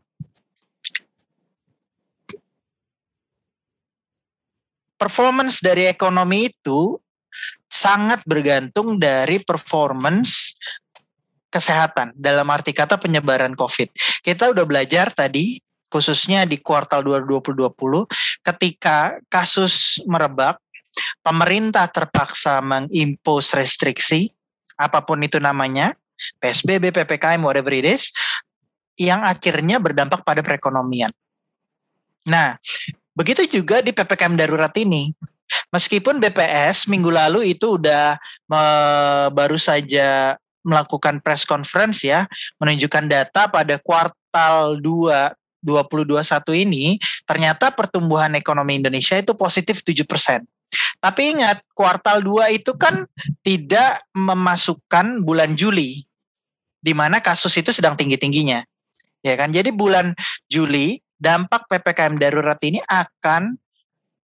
performance 4.98 5.62
dari 5.62 5.86
ekonomi 5.86 6.50
itu 6.50 6.98
sangat 7.70 8.26
bergantung 8.26 8.98
dari 8.98 9.38
performance 9.38 10.58
kesehatan 11.48 12.12
dalam 12.16 12.48
arti 12.52 12.76
kata 12.76 13.00
penyebaran 13.00 13.56
COVID. 13.56 13.88
Kita 14.24 14.52
udah 14.52 14.64
belajar 14.68 15.12
tadi 15.12 15.60
khususnya 15.88 16.44
di 16.44 16.60
kuartal 16.60 17.00
2020 17.00 17.72
ketika 18.44 19.16
kasus 19.32 20.00
merebak, 20.04 20.60
pemerintah 21.24 21.88
terpaksa 21.88 22.60
mengimpos 22.60 23.56
restriksi 23.56 24.28
apa 24.78 25.02
pun 25.02 25.18
itu 25.24 25.42
namanya, 25.42 25.96
PSBB, 26.38 26.94
PPKM, 26.94 27.42
whatever 27.42 27.74
it 27.74 27.88
is, 27.88 28.14
yang 28.94 29.26
akhirnya 29.26 29.82
berdampak 29.82 30.22
pada 30.22 30.38
perekonomian. 30.38 31.10
Nah, 32.26 32.54
begitu 33.16 33.46
juga 33.48 33.82
di 33.82 33.90
PPKM 33.90 34.38
darurat 34.38 34.70
ini. 34.78 35.10
Meskipun 35.72 36.20
BPS 36.20 36.86
minggu 36.92 37.08
lalu 37.08 37.56
itu 37.56 37.80
udah 37.80 38.20
me, 38.52 38.62
baru 39.32 39.56
saja 39.56 40.36
melakukan 40.66 41.22
press 41.22 41.46
conference 41.46 42.02
ya, 42.06 42.26
menunjukkan 42.58 43.04
data 43.10 43.50
pada 43.50 43.76
kuartal 43.82 44.78
2 44.80 45.34
2021 45.58 46.64
ini, 46.70 46.86
ternyata 47.26 47.74
pertumbuhan 47.74 48.30
ekonomi 48.38 48.78
Indonesia 48.78 49.18
itu 49.18 49.34
positif 49.34 49.82
7 49.82 50.06
persen. 50.06 50.46
Tapi 51.02 51.34
ingat, 51.34 51.66
kuartal 51.74 52.22
2 52.22 52.54
itu 52.54 52.78
kan 52.78 53.06
tidak 53.42 54.06
memasukkan 54.14 55.26
bulan 55.26 55.58
Juli 55.58 56.06
di 56.78 56.92
mana 56.94 57.18
kasus 57.18 57.58
itu 57.58 57.74
sedang 57.74 57.98
tinggi-tingginya. 57.98 58.62
Ya 59.26 59.34
kan? 59.34 59.50
Jadi 59.50 59.74
bulan 59.74 60.14
Juli 60.46 61.02
dampak 61.18 61.66
PPKM 61.66 62.22
darurat 62.22 62.58
ini 62.62 62.78
akan 62.86 63.58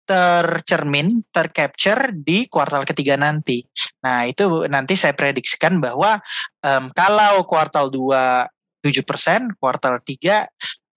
tercermin, 0.04 1.24
tercapture 1.32 2.12
di 2.12 2.44
kuartal 2.46 2.84
ketiga 2.84 3.16
nanti. 3.16 3.64
Nah, 4.04 4.28
itu 4.28 4.68
nanti 4.68 4.94
saya 4.94 5.16
prediksikan 5.16 5.80
bahwa 5.80 6.20
um, 6.60 6.92
kalau 6.92 7.44
kuartal 7.48 7.88
2 7.88 8.48
7%, 8.84 9.56
kuartal 9.56 9.96
3 10.04 10.44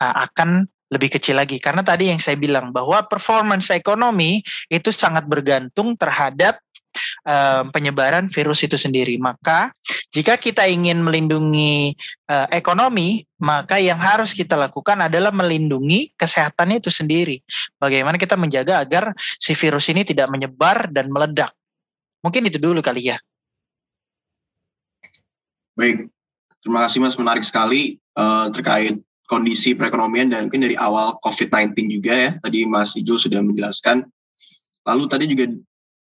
uh, 0.04 0.16
akan 0.28 0.68
lebih 0.88 1.20
kecil 1.20 1.36
lagi 1.36 1.60
karena 1.60 1.84
tadi 1.84 2.08
yang 2.08 2.20
saya 2.20 2.40
bilang 2.40 2.72
bahwa 2.72 3.04
performance 3.12 3.68
ekonomi 3.76 4.40
itu 4.72 4.88
sangat 4.96 5.28
bergantung 5.28 6.00
terhadap 6.00 6.64
uh, 7.28 7.68
penyebaran 7.72 8.30
virus 8.32 8.66
itu 8.66 8.76
sendiri. 8.76 9.18
Maka 9.22 9.72
jika 10.14 10.40
kita 10.40 10.66
ingin 10.66 11.04
melindungi 11.04 11.94
uh, 12.30 12.48
ekonomi, 12.54 13.26
maka 13.42 13.78
yang 13.78 14.00
harus 14.00 14.34
kita 14.34 14.58
lakukan 14.58 14.98
adalah 15.06 15.30
melindungi 15.30 16.14
kesehatannya 16.18 16.82
itu 16.82 16.90
sendiri. 16.90 17.38
Bagaimana 17.78 18.18
kita 18.18 18.34
menjaga 18.34 18.82
agar 18.82 19.14
si 19.18 19.54
virus 19.54 19.90
ini 19.94 20.02
tidak 20.08 20.32
menyebar 20.32 20.90
dan 20.90 21.14
meledak. 21.14 21.54
Mungkin 22.26 22.50
itu 22.50 22.58
dulu 22.58 22.82
kali 22.82 23.14
ya. 23.14 23.18
Baik, 25.78 26.10
terima 26.66 26.90
kasih 26.90 27.00
Mas 27.06 27.14
menarik 27.22 27.46
sekali 27.46 28.02
uh, 28.18 28.50
terkait 28.50 28.98
kondisi 29.30 29.76
perekonomian 29.76 30.32
dan 30.32 30.48
mungkin 30.50 30.66
dari 30.66 30.74
awal 30.80 31.20
COVID-19 31.22 31.76
juga 32.00 32.14
ya. 32.16 32.32
Tadi 32.42 32.66
Mas 32.66 32.96
Ijul 32.98 33.20
sudah 33.22 33.44
menjelaskan. 33.44 34.08
Lalu 34.88 35.04
tadi 35.12 35.26
juga 35.28 35.46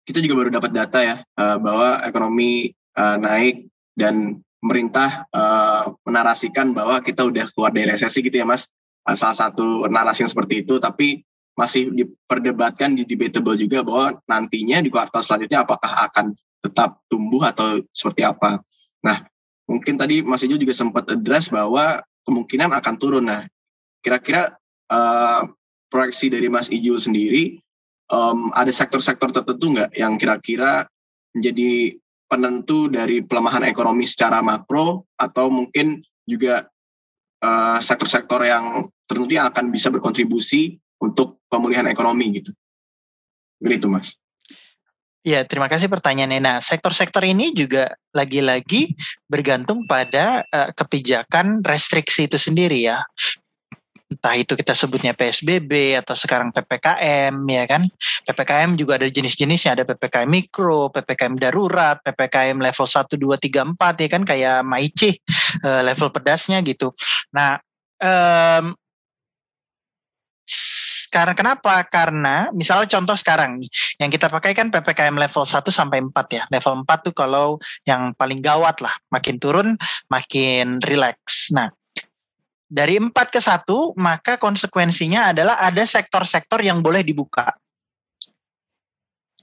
kita 0.07 0.23
juga 0.23 0.35
baru 0.39 0.51
dapat 0.55 0.71
data 0.71 0.99
ya 1.03 1.17
uh, 1.35 1.59
bahwa 1.59 2.01
ekonomi 2.07 2.71
uh, 2.95 3.19
naik 3.19 3.67
dan 3.99 4.39
pemerintah 4.63 5.27
uh, 5.35 5.93
menarasikan 6.07 6.71
bahwa 6.71 7.03
kita 7.03 7.27
udah 7.27 7.51
keluar 7.51 7.75
dari 7.75 7.91
resesi 7.91 8.23
gitu 8.23 8.39
ya 8.39 8.47
Mas. 8.47 8.71
Uh, 9.03 9.19
salah 9.19 9.35
satu 9.35 9.87
narasi 9.91 10.23
yang 10.23 10.31
seperti 10.31 10.63
itu 10.63 10.79
tapi 10.79 11.27
masih 11.57 11.91
diperdebatkan 11.91 12.95
di 12.95 13.03
debatable 13.09 13.57
juga 13.59 13.83
bahwa 13.83 14.21
nantinya 14.29 14.79
di 14.79 14.93
kuartal 14.93 15.25
selanjutnya 15.25 15.65
apakah 15.65 16.07
akan 16.07 16.37
tetap 16.63 17.01
tumbuh 17.09 17.43
atau 17.49 17.81
seperti 17.97 18.23
apa. 18.29 18.61
Nah, 19.01 19.25
mungkin 19.65 19.97
tadi 19.97 20.21
Mas 20.21 20.45
Ijul 20.45 20.61
juga 20.61 20.77
sempat 20.77 21.09
address 21.09 21.49
bahwa 21.49 22.05
kemungkinan 22.29 22.77
akan 22.77 22.95
turun. 23.01 23.25
Nah, 23.31 23.49
kira-kira 24.05 24.59
uh, 24.93 25.49
proyeksi 25.89 26.29
dari 26.29 26.53
Mas 26.53 26.69
Ijul 26.69 27.01
sendiri, 27.01 27.63
um, 28.11 28.51
ada 28.55 28.71
sektor-sektor 28.71 29.31
tertentu 29.35 29.75
nggak 29.75 29.91
yang 29.95 30.19
kira-kira 30.19 30.87
menjadi 31.37 31.97
penentu 32.27 32.91
dari 32.91 33.23
pelemahan 33.23 33.63
ekonomi 33.67 34.03
secara 34.03 34.43
makro 34.43 35.07
atau 35.15 35.47
mungkin 35.47 36.03
juga 36.27 36.67
uh, 37.43 37.79
sektor-sektor 37.79 38.43
yang 38.43 38.91
tertentu 39.07 39.39
yang 39.39 39.47
akan 39.51 39.71
bisa 39.71 39.93
berkontribusi 39.95 40.75
untuk 40.99 41.39
pemulihan 41.47 41.87
ekonomi 41.87 42.43
gitu. 42.43 42.51
Begitu 43.63 43.87
Mas. 43.87 44.19
Ya, 45.27 45.43
terima 45.43 45.67
kasih 45.67 45.91
pertanyaannya. 45.91 46.39
Nah, 46.39 46.57
sektor-sektor 46.63 47.27
ini 47.27 47.51
juga 47.51 47.91
lagi-lagi 48.15 48.95
bergantung 49.27 49.83
pada 49.91 50.47
uh, 50.55 50.71
kebijakan 50.71 51.67
restriksi 51.67 52.31
itu 52.31 52.39
sendiri 52.39 52.87
ya. 52.87 53.03
Entah 54.07 54.39
itu 54.39 54.55
kita 54.55 54.71
sebutnya 54.71 55.19
PSBB 55.19 55.99
atau 55.99 56.15
sekarang 56.15 56.55
PPKM 56.55 57.35
ya 57.51 57.65
kan. 57.67 57.91
PPKM 58.23 58.79
juga 58.79 59.03
ada 59.03 59.11
jenis-jenisnya, 59.11 59.75
ada 59.75 59.83
PPKM 59.83 60.31
mikro, 60.31 60.95
PPKM 60.95 61.35
darurat, 61.35 61.99
PPKM 62.07 62.63
level 62.63 62.87
1 62.87 63.19
2 63.19 63.75
3 63.75 63.75
4 63.75 64.03
ya 64.07 64.09
kan 64.09 64.23
kayak 64.23 64.59
Maici 64.63 65.19
uh, 65.67 65.83
level 65.83 66.15
pedasnya 66.15 66.63
gitu. 66.63 66.95
Nah, 67.35 67.59
um, 67.99 68.79
karena 71.11 71.35
kenapa? 71.35 71.83
Karena 71.91 72.53
misalnya 72.55 72.87
contoh 72.87 73.19
sekarang 73.19 73.59
yang 73.99 74.11
kita 74.13 74.31
pakai 74.31 74.55
kan 74.55 74.71
PPKM 74.71 75.19
level 75.19 75.43
1 75.43 75.67
sampai 75.73 75.99
4 75.99 76.37
ya. 76.37 76.43
Level 76.53 76.87
4 76.87 77.07
tuh 77.11 77.15
kalau 77.17 77.59
yang 77.83 78.15
paling 78.15 78.39
gawat 78.39 78.79
lah, 78.79 78.95
makin 79.11 79.43
turun 79.43 79.75
makin 80.07 80.79
relax. 80.87 81.51
Nah, 81.51 81.75
dari 82.77 83.01
4 83.01 83.09
ke 83.09 83.41
1 83.41 83.65
maka 83.97 84.37
konsekuensinya 84.37 85.33
adalah 85.33 85.57
ada 85.65 85.81
sektor-sektor 85.81 86.61
yang 86.61 86.85
boleh 86.85 87.01
dibuka. 87.01 87.57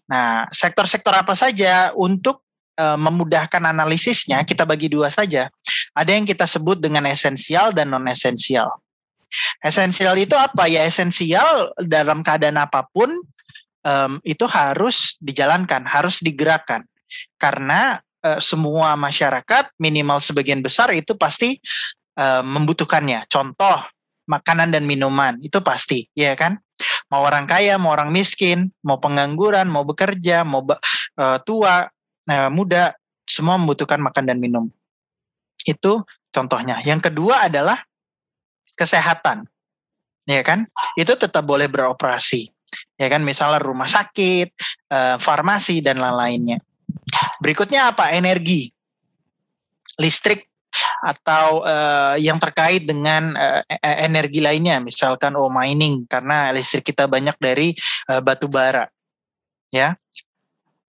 Nah, 0.06 0.46
sektor-sektor 0.54 1.10
apa 1.18 1.34
saja 1.34 1.90
untuk 1.98 2.46
e, 2.78 2.86
memudahkan 2.94 3.66
analisisnya 3.66 4.46
kita 4.46 4.70
bagi 4.70 4.86
dua 4.94 5.10
saja. 5.10 5.50
ada 5.94 6.10
yang 6.14 6.26
kita 6.30 6.46
sebut 6.46 6.78
dengan 6.78 7.10
esensial 7.10 7.74
dan 7.74 7.90
non 7.90 8.06
esensial. 8.06 8.70
Esensial 9.66 10.14
itu 10.18 10.38
apa 10.38 10.70
ya? 10.70 10.86
Esensial 10.86 11.74
dalam 11.82 12.22
keadaan 12.22 12.62
apa 12.62 12.86
pun 12.94 13.10
um, 13.86 14.18
itu 14.26 14.46
harus 14.50 15.18
dijalankan, 15.22 15.86
harus 15.86 16.18
digerakkan 16.22 16.86
karena 17.38 18.02
uh, 18.26 18.42
semua 18.42 18.98
masyarakat 18.98 19.70
minimal 19.78 20.18
sebagian 20.18 20.66
besar 20.66 20.90
itu 20.98 21.14
pasti 21.14 21.62
uh, 22.18 22.42
membutuhkannya. 22.46 23.26
Contoh 23.30 23.84
makanan 24.30 24.72
dan 24.72 24.88
minuman 24.88 25.36
itu 25.44 25.60
pasti, 25.60 26.08
ya 26.16 26.34
kan? 26.34 26.56
Mau 27.12 27.24
orang 27.24 27.46
kaya, 27.46 27.78
mau 27.78 27.94
orang 27.94 28.10
miskin, 28.10 28.72
mau 28.82 28.98
pengangguran, 28.98 29.70
mau 29.70 29.86
bekerja, 29.86 30.42
mau 30.48 30.66
uh, 30.66 31.38
tua, 31.44 31.88
uh, 32.28 32.50
muda, 32.50 32.96
semua 33.28 33.60
membutuhkan 33.60 34.00
makan 34.02 34.24
dan 34.28 34.38
minum. 34.40 34.68
Itu 35.64 36.04
contohnya. 36.34 36.82
Yang 36.84 37.12
kedua 37.12 37.48
adalah 37.48 37.80
kesehatan. 38.76 39.48
Ya 40.24 40.42
kan? 40.42 40.68
Itu 40.96 41.20
tetap 41.20 41.44
boleh 41.44 41.68
beroperasi. 41.68 42.48
Ya 42.98 43.08
kan? 43.12 43.22
Misalnya 43.22 43.62
rumah 43.62 43.88
sakit, 43.88 44.50
uh, 44.92 45.16
farmasi 45.20 45.84
dan 45.84 46.00
lain-lainnya. 46.00 46.64
Berikutnya 47.44 47.92
apa? 47.92 48.12
Energi. 48.16 48.72
Listrik 50.00 50.50
atau 51.04 51.62
uh, 51.64 52.16
yang 52.18 52.38
terkait 52.42 52.88
dengan 52.88 53.36
uh, 53.36 53.62
energi 53.84 54.40
lainnya 54.40 54.80
misalkan 54.80 55.36
oh 55.38 55.52
mining 55.52 56.06
karena 56.10 56.52
listrik 56.52 56.88
kita 56.94 57.06
banyak 57.06 57.36
dari 57.38 57.76
uh, 58.10 58.20
batu 58.20 58.48
bara 58.50 58.88
ya 59.74 59.98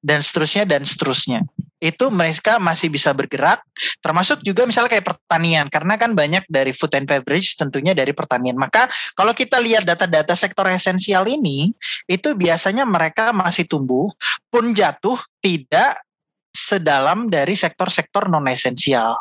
dan 0.05 0.21
seterusnya 0.21 0.69
dan 0.69 0.85
seterusnya. 0.85 1.41
Itu 1.81 2.13
mereka 2.13 2.61
masih 2.61 2.93
bisa 2.93 3.17
bergerak, 3.17 3.65
termasuk 4.05 4.45
juga 4.45 4.69
misalnya 4.69 5.01
kayak 5.01 5.17
pertanian, 5.17 5.67
karena 5.73 5.97
kan 5.97 6.13
banyak 6.13 6.45
dari 6.49 6.77
food 6.77 6.93
and 6.93 7.09
beverage 7.09 7.57
tentunya 7.57 7.97
dari 7.97 8.13
pertanian. 8.13 8.57
Maka 8.61 8.89
kalau 9.17 9.33
kita 9.33 9.57
lihat 9.61 9.89
data-data 9.89 10.37
sektor 10.37 10.69
esensial 10.69 11.25
ini, 11.25 11.73
itu 12.05 12.37
biasanya 12.37 12.85
mereka 12.85 13.33
masih 13.33 13.65
tumbuh, 13.65 14.13
pun 14.53 14.77
jatuh 14.77 15.17
tidak 15.41 16.05
sedalam 16.53 17.33
dari 17.33 17.57
sektor-sektor 17.57 18.29
non 18.29 18.49
esensial. 18.49 19.17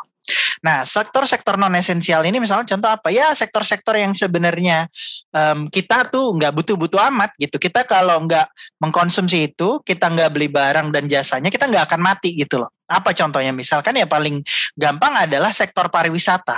Nah, 0.64 0.80
sektor-sektor 0.88 1.60
non 1.60 1.76
esensial 1.76 2.24
ini 2.24 2.40
misalnya 2.40 2.72
contoh 2.72 2.88
apa 2.88 3.12
ya 3.12 3.36
sektor-sektor 3.36 4.00
yang 4.00 4.16
sebenarnya 4.16 4.88
um, 5.36 5.68
kita 5.68 6.08
tuh 6.08 6.32
nggak 6.40 6.56
butuh-butuh 6.56 7.04
amat 7.12 7.36
gitu. 7.36 7.60
Kita 7.60 7.84
kalau 7.84 8.24
nggak 8.24 8.48
mengkonsumsi 8.80 9.52
itu, 9.52 9.84
kita 9.84 10.08
nggak 10.08 10.32
beli 10.32 10.48
barang 10.48 10.88
dan 10.88 11.04
jasanya, 11.04 11.52
kita 11.52 11.68
nggak 11.68 11.84
akan 11.92 12.00
mati 12.00 12.32
gitu 12.32 12.64
loh. 12.64 12.72
Apa 12.88 13.12
contohnya? 13.12 13.52
Misalkan 13.52 13.92
ya 14.00 14.08
paling 14.08 14.40
gampang 14.72 15.28
adalah 15.28 15.52
sektor 15.52 15.92
pariwisata, 15.92 16.56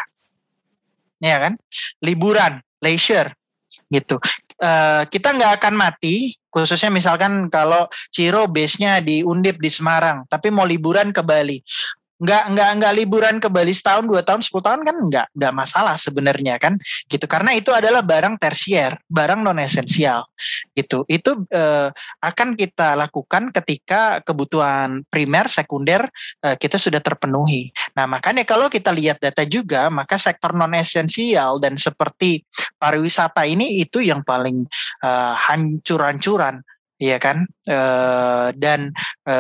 ya 1.18 1.42
kan? 1.42 1.58
Liburan, 1.98 2.62
leisure, 2.78 3.34
gitu. 3.90 4.22
Uh, 4.62 5.02
kita 5.10 5.34
nggak 5.34 5.60
akan 5.60 5.74
mati 5.76 6.32
khususnya 6.48 6.88
misalkan 6.88 7.52
kalau 7.52 7.84
Ciro 8.08 8.48
base-nya 8.48 9.04
di 9.04 9.20
Undip 9.20 9.60
di 9.60 9.68
Semarang 9.68 10.24
tapi 10.32 10.48
mau 10.48 10.64
liburan 10.64 11.12
ke 11.12 11.20
Bali 11.20 11.60
nggak 12.16 12.44
nggak 12.56 12.70
nggak 12.80 12.94
liburan 12.96 13.36
ke 13.36 13.48
Bali 13.52 13.76
setahun 13.76 14.08
dua 14.08 14.24
tahun 14.24 14.40
sepuluh 14.40 14.64
tahun 14.64 14.80
kan 14.88 14.96
nggak 14.96 15.26
nggak 15.36 15.54
masalah 15.54 16.00
sebenarnya 16.00 16.56
kan 16.56 16.80
gitu. 17.12 17.28
Karena 17.28 17.52
itu 17.52 17.72
adalah 17.76 18.00
barang 18.00 18.40
tersier 18.40 18.96
barang 19.04 19.40
non 19.44 19.60
esensial 19.60 20.24
gitu. 20.72 21.04
Itu 21.06 21.44
eh, 21.52 21.92
akan 22.24 22.48
kita 22.56 22.96
lakukan 22.96 23.52
ketika 23.52 24.24
kebutuhan 24.24 25.04
primer 25.12 25.52
sekunder 25.52 26.08
eh, 26.40 26.56
kita 26.56 26.80
sudah 26.80 27.04
terpenuhi. 27.04 27.68
Nah 27.96 28.08
makanya 28.08 28.48
kalau 28.48 28.72
kita 28.72 28.96
lihat 28.96 29.20
data 29.20 29.44
juga 29.44 29.92
maka 29.92 30.16
sektor 30.16 30.56
non 30.56 30.72
esensial 30.72 31.60
dan 31.60 31.76
seperti 31.76 32.40
pariwisata 32.80 33.44
ini 33.44 33.84
itu 33.84 34.00
yang 34.00 34.24
paling 34.24 34.64
eh, 35.04 35.34
hancur-hancuran 35.36 36.64
Iya 36.96 37.20
kan, 37.20 37.44
e, 37.68 37.78
dan 38.56 38.88
e, 39.28 39.34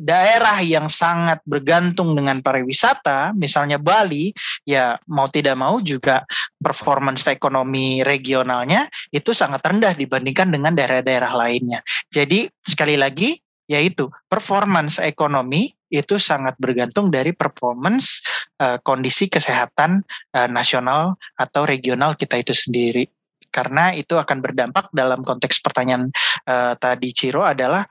daerah 0.00 0.56
yang 0.64 0.88
sangat 0.88 1.44
bergantung 1.44 2.16
dengan 2.16 2.40
pariwisata, 2.40 3.36
misalnya 3.36 3.76
Bali, 3.76 4.32
ya 4.64 4.96
mau 5.08 5.28
tidak 5.28 5.58
mau 5.60 5.82
juga 5.84 6.24
performance 6.56 7.28
ekonomi 7.28 8.00
regionalnya 8.00 8.88
itu 9.12 9.36
sangat 9.36 9.60
rendah 9.60 9.92
dibandingkan 9.92 10.48
dengan 10.48 10.72
daerah-daerah 10.72 11.32
lainnya. 11.36 11.84
Jadi 12.08 12.48
sekali 12.64 12.96
lagi 12.96 13.36
yaitu 13.70 14.10
performance 14.28 14.98
ekonomi 14.98 15.72
itu 15.92 16.16
sangat 16.16 16.56
bergantung 16.56 17.12
dari 17.12 17.36
performance 17.36 18.24
uh, 18.60 18.80
kondisi 18.80 19.28
kesehatan 19.28 20.02
uh, 20.32 20.48
nasional 20.48 21.20
atau 21.36 21.68
regional 21.68 22.16
kita 22.16 22.40
itu 22.40 22.56
sendiri 22.56 23.04
karena 23.52 23.92
itu 23.92 24.16
akan 24.16 24.40
berdampak 24.40 24.88
dalam 24.90 25.20
konteks 25.22 25.60
pertanyaan 25.60 26.08
uh, 26.48 26.74
tadi 26.80 27.12
Ciro 27.12 27.44
adalah 27.44 27.84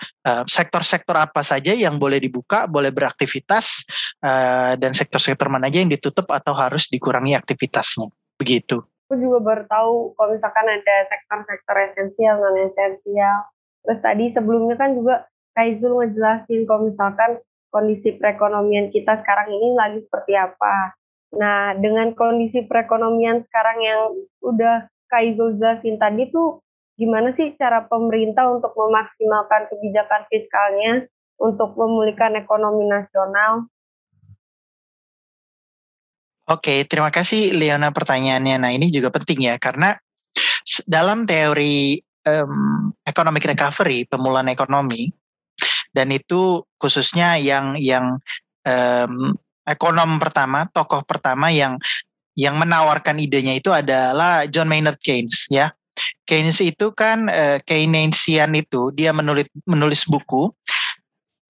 sektor 0.49 0.81
sektor-sektor 0.81 1.13
apa 1.13 1.45
saja 1.45 1.77
yang 1.77 2.01
boleh 2.01 2.17
dibuka, 2.17 2.65
boleh 2.65 2.89
beraktivitas 2.89 3.85
uh, 4.25 4.73
dan 4.79 4.97
sektor-sektor 4.97 5.45
mana 5.45 5.69
aja 5.69 5.83
yang 5.83 5.93
ditutup 5.93 6.25
atau 6.33 6.57
harus 6.57 6.89
dikurangi 6.89 7.37
aktivitasnya. 7.37 8.09
Begitu. 8.41 8.81
Aku 9.11 9.19
juga 9.19 9.43
baru 9.43 9.63
tahu 9.69 10.15
kalau 10.17 10.29
misalkan 10.33 10.65
ada 10.65 10.95
sektor-sektor 11.11 11.75
esensial, 11.91 12.35
non 12.41 12.57
esensial. 12.65 13.37
Terus 13.85 13.99
tadi 14.01 14.25
sebelumnya 14.33 14.75
kan 14.79 14.97
juga 14.97 15.27
Kaizul 15.51 15.99
ngejelasin 15.99 16.63
kalau 16.63 16.87
misalkan 16.87 17.31
kondisi 17.69 18.15
perekonomian 18.15 18.87
kita 18.89 19.19
sekarang 19.19 19.51
ini 19.51 19.75
lagi 19.75 19.99
seperti 20.07 20.33
apa. 20.39 20.95
Nah, 21.35 21.75
dengan 21.75 22.15
kondisi 22.15 22.63
perekonomian 22.63 23.43
sekarang 23.51 23.77
yang 23.83 24.01
udah 24.43 24.87
Kak 25.11 25.27
Izul 25.27 25.59
jelasin 25.59 25.99
tadi 25.99 26.31
tuh 26.31 26.63
gimana 26.95 27.35
sih 27.35 27.51
cara 27.59 27.83
pemerintah 27.83 28.47
untuk 28.47 28.71
memaksimalkan 28.79 29.67
kebijakan 29.67 30.23
fiskalnya 30.31 31.11
untuk 31.35 31.75
memulihkan 31.75 32.39
ekonomi 32.39 32.87
nasional? 32.87 33.67
Oke, 36.47 36.87
terima 36.87 37.11
kasih 37.11 37.51
Leona 37.51 37.91
pertanyaannya. 37.91 38.55
Nah 38.55 38.71
ini 38.71 38.87
juga 38.87 39.11
penting 39.11 39.51
ya 39.51 39.59
karena 39.59 39.99
dalam 40.87 41.27
teori 41.27 41.99
um, 42.27 42.91
economic 43.03 43.43
recovery, 43.43 44.07
pemulihan 44.07 44.47
ekonomi, 44.47 45.11
dan 45.91 46.07
itu 46.11 46.63
khususnya 46.79 47.35
yang 47.35 47.75
yang 47.79 48.15
um, 48.63 49.35
ekonom 49.67 50.19
pertama, 50.19 50.67
tokoh 50.71 51.03
pertama 51.03 51.51
yang 51.51 51.77
yang 52.35 52.55
menawarkan 52.55 53.19
idenya 53.19 53.59
itu 53.59 53.69
adalah 53.71 54.47
John 54.47 54.71
Maynard 54.71 54.99
Keynes 55.03 55.47
ya. 55.51 55.71
Keynes 56.23 56.63
itu 56.63 56.95
kan 56.95 57.27
uh, 57.27 57.59
Keynesian 57.67 58.55
itu 58.55 58.89
dia 58.95 59.11
menulis 59.11 59.51
menulis 59.67 60.07
buku 60.07 60.49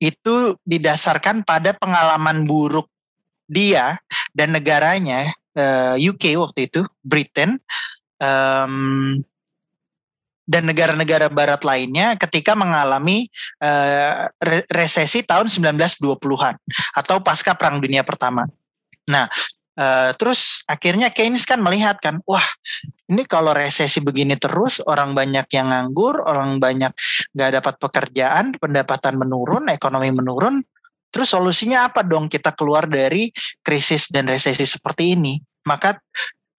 itu 0.02 0.58
didasarkan 0.65 1.46
pada 1.46 1.78
pengalaman 1.78 2.50
buruk 2.50 2.89
dia 3.46 4.02
dan 4.34 4.58
negaranya 4.58 5.30
uh, 5.54 5.94
eh, 5.94 6.10
UK 6.10 6.34
waktu 6.41 6.65
itu 6.65 6.82
Britain 7.06 7.62
um, 8.17 9.22
dan 10.50 10.65
negara-negara 10.65 11.30
barat 11.30 11.62
lainnya 11.62 12.17
ketika 12.17 12.58
mengalami 12.58 13.30
uh, 13.62 14.26
resesi 14.74 15.22
tahun 15.22 15.48
1920-an 15.48 16.58
atau 16.98 17.22
pasca 17.22 17.54
Perang 17.54 17.78
Dunia 17.80 18.02
Pertama. 18.02 18.50
Nah, 19.06 19.30
Uh, 19.82 20.13
terus 20.13 20.62
akhirnya 20.70 21.10
Keynes 21.10 21.41
kan 21.41 21.58
melihat 21.58 21.98
kan, 21.98 22.22
wah 22.30 22.46
ini 23.10 23.26
kalau 23.26 23.50
resesi 23.50 23.98
begini 23.98 24.38
terus 24.38 24.78
orang 24.86 25.17
banyak 25.17 25.50
yang 25.50 25.74
nganggur, 25.74 26.22
orang 26.22 26.62
banyak 26.62 26.94
nggak 27.34 27.50
dapat 27.58 27.82
pekerjaan, 27.82 28.54
pendapatan 28.62 29.17
menurun, 29.17 29.74
ekonomi 29.74 30.13
menurun, 30.13 30.62
terus 31.10 31.34
solusinya 31.34 31.89
apa 31.89 32.06
dong 32.06 32.30
kita 32.30 32.54
keluar 32.54 32.86
dari 32.86 33.34
krisis 33.65 34.06
dan 34.13 34.30
resesi 34.30 34.70
seperti 34.70 35.17
ini? 35.17 35.41
Maka 35.65 35.98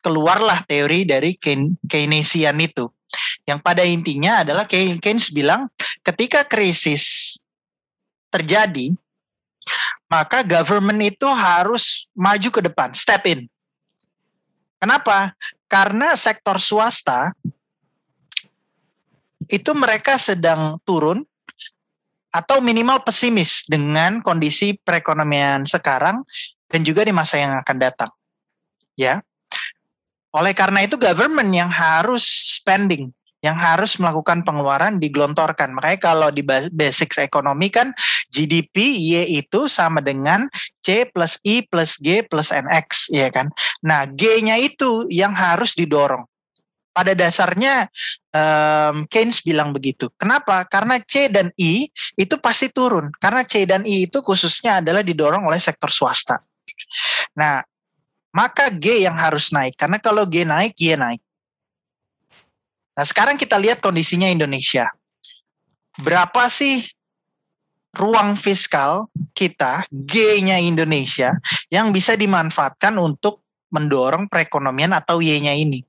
keluarlah 0.02 0.66
teori 0.66 1.06
dari 1.06 1.38
Keynesian 1.86 2.58
itu, 2.58 2.90
yang 3.46 3.62
pada 3.62 3.86
intinya 3.86 4.42
adalah 4.42 4.66
Keynes 4.66 5.30
bilang 5.30 5.70
ketika 6.02 6.42
krisis 6.42 7.38
terjadi 8.34 8.90
maka 10.12 10.44
government 10.44 11.00
itu 11.00 11.24
harus 11.24 12.04
maju 12.12 12.48
ke 12.52 12.60
depan, 12.60 12.92
step 12.92 13.24
in. 13.24 13.48
Kenapa? 14.76 15.32
Karena 15.72 16.12
sektor 16.12 16.60
swasta 16.60 17.32
itu 19.48 19.72
mereka 19.72 20.20
sedang 20.20 20.76
turun 20.84 21.24
atau 22.28 22.60
minimal 22.60 23.00
pesimis 23.00 23.64
dengan 23.64 24.20
kondisi 24.20 24.76
perekonomian 24.84 25.64
sekarang 25.64 26.20
dan 26.68 26.80
juga 26.84 27.08
di 27.08 27.12
masa 27.16 27.40
yang 27.40 27.56
akan 27.56 27.76
datang. 27.80 28.12
Ya. 28.92 29.24
Oleh 30.32 30.52
karena 30.52 30.84
itu 30.84 31.00
government 31.00 31.48
yang 31.56 31.72
harus 31.72 32.24
spending 32.60 33.12
yang 33.42 33.58
harus 33.58 33.98
melakukan 33.98 34.46
pengeluaran 34.46 35.02
digelontorkan. 35.02 35.74
Makanya 35.74 35.98
kalau 35.98 36.28
di 36.30 36.46
basics 36.46 37.18
ekonomi 37.18 37.68
kan 37.74 37.90
GDP 38.30 38.94
Y 38.96 39.42
itu 39.42 39.66
sama 39.66 39.98
dengan 39.98 40.46
C 40.86 41.10
plus 41.10 41.42
I 41.42 41.66
plus 41.66 41.98
G 41.98 42.22
plus 42.22 42.54
NX, 42.54 43.10
ya 43.10 43.28
kan? 43.34 43.50
Nah, 43.82 44.06
G-nya 44.06 44.56
itu 44.62 45.10
yang 45.10 45.34
harus 45.34 45.74
didorong. 45.74 46.22
Pada 46.92 47.16
dasarnya 47.16 47.88
um, 48.36 49.08
Keynes 49.08 49.40
bilang 49.40 49.72
begitu. 49.72 50.12
Kenapa? 50.20 50.62
Karena 50.68 51.00
C 51.02 51.26
dan 51.26 51.48
I 51.56 51.88
itu 52.14 52.36
pasti 52.36 52.68
turun. 52.68 53.10
Karena 53.16 53.42
C 53.42 53.64
dan 53.66 53.82
I 53.82 54.06
itu 54.06 54.20
khususnya 54.20 54.84
adalah 54.84 55.00
didorong 55.00 55.48
oleh 55.48 55.58
sektor 55.58 55.88
swasta. 55.88 56.38
Nah, 57.32 57.64
maka 58.36 58.68
G 58.70 59.08
yang 59.08 59.16
harus 59.16 59.50
naik. 59.50 59.74
Karena 59.80 59.96
kalau 59.98 60.28
G 60.28 60.44
naik, 60.44 60.76
Y 60.76 60.92
naik. 60.94 61.20
Nah, 62.92 63.04
sekarang 63.08 63.40
kita 63.40 63.56
lihat 63.56 63.80
kondisinya 63.80 64.28
Indonesia. 64.28 64.88
Berapa 65.96 66.48
sih 66.52 66.84
ruang 67.96 68.36
fiskal 68.36 69.08
kita, 69.32 69.84
G-nya 69.88 70.60
Indonesia, 70.60 71.36
yang 71.72 71.92
bisa 71.92 72.16
dimanfaatkan 72.16 72.96
untuk 73.00 73.44
mendorong 73.72 74.28
perekonomian 74.28 74.92
atau 74.92 75.24
Y-nya 75.24 75.56
ini? 75.56 75.80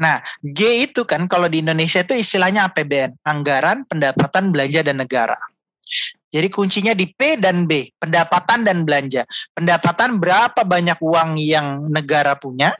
Nah, 0.00 0.20
G 0.40 0.88
itu 0.88 1.04
kan 1.04 1.28
kalau 1.28 1.46
di 1.46 1.60
Indonesia 1.60 2.00
itu 2.00 2.16
istilahnya 2.16 2.68
APBN, 2.72 3.22
anggaran, 3.22 3.84
pendapatan, 3.86 4.50
belanja 4.50 4.80
dan 4.82 4.98
negara. 4.98 5.36
Jadi 6.32 6.48
kuncinya 6.48 6.96
di 6.96 7.12
P 7.12 7.36
dan 7.36 7.68
B, 7.68 7.92
pendapatan 8.00 8.64
dan 8.64 8.88
belanja. 8.88 9.28
Pendapatan 9.52 10.16
berapa 10.16 10.64
banyak 10.64 10.96
uang 10.96 11.36
yang 11.36 11.92
negara 11.92 12.32
punya, 12.40 12.72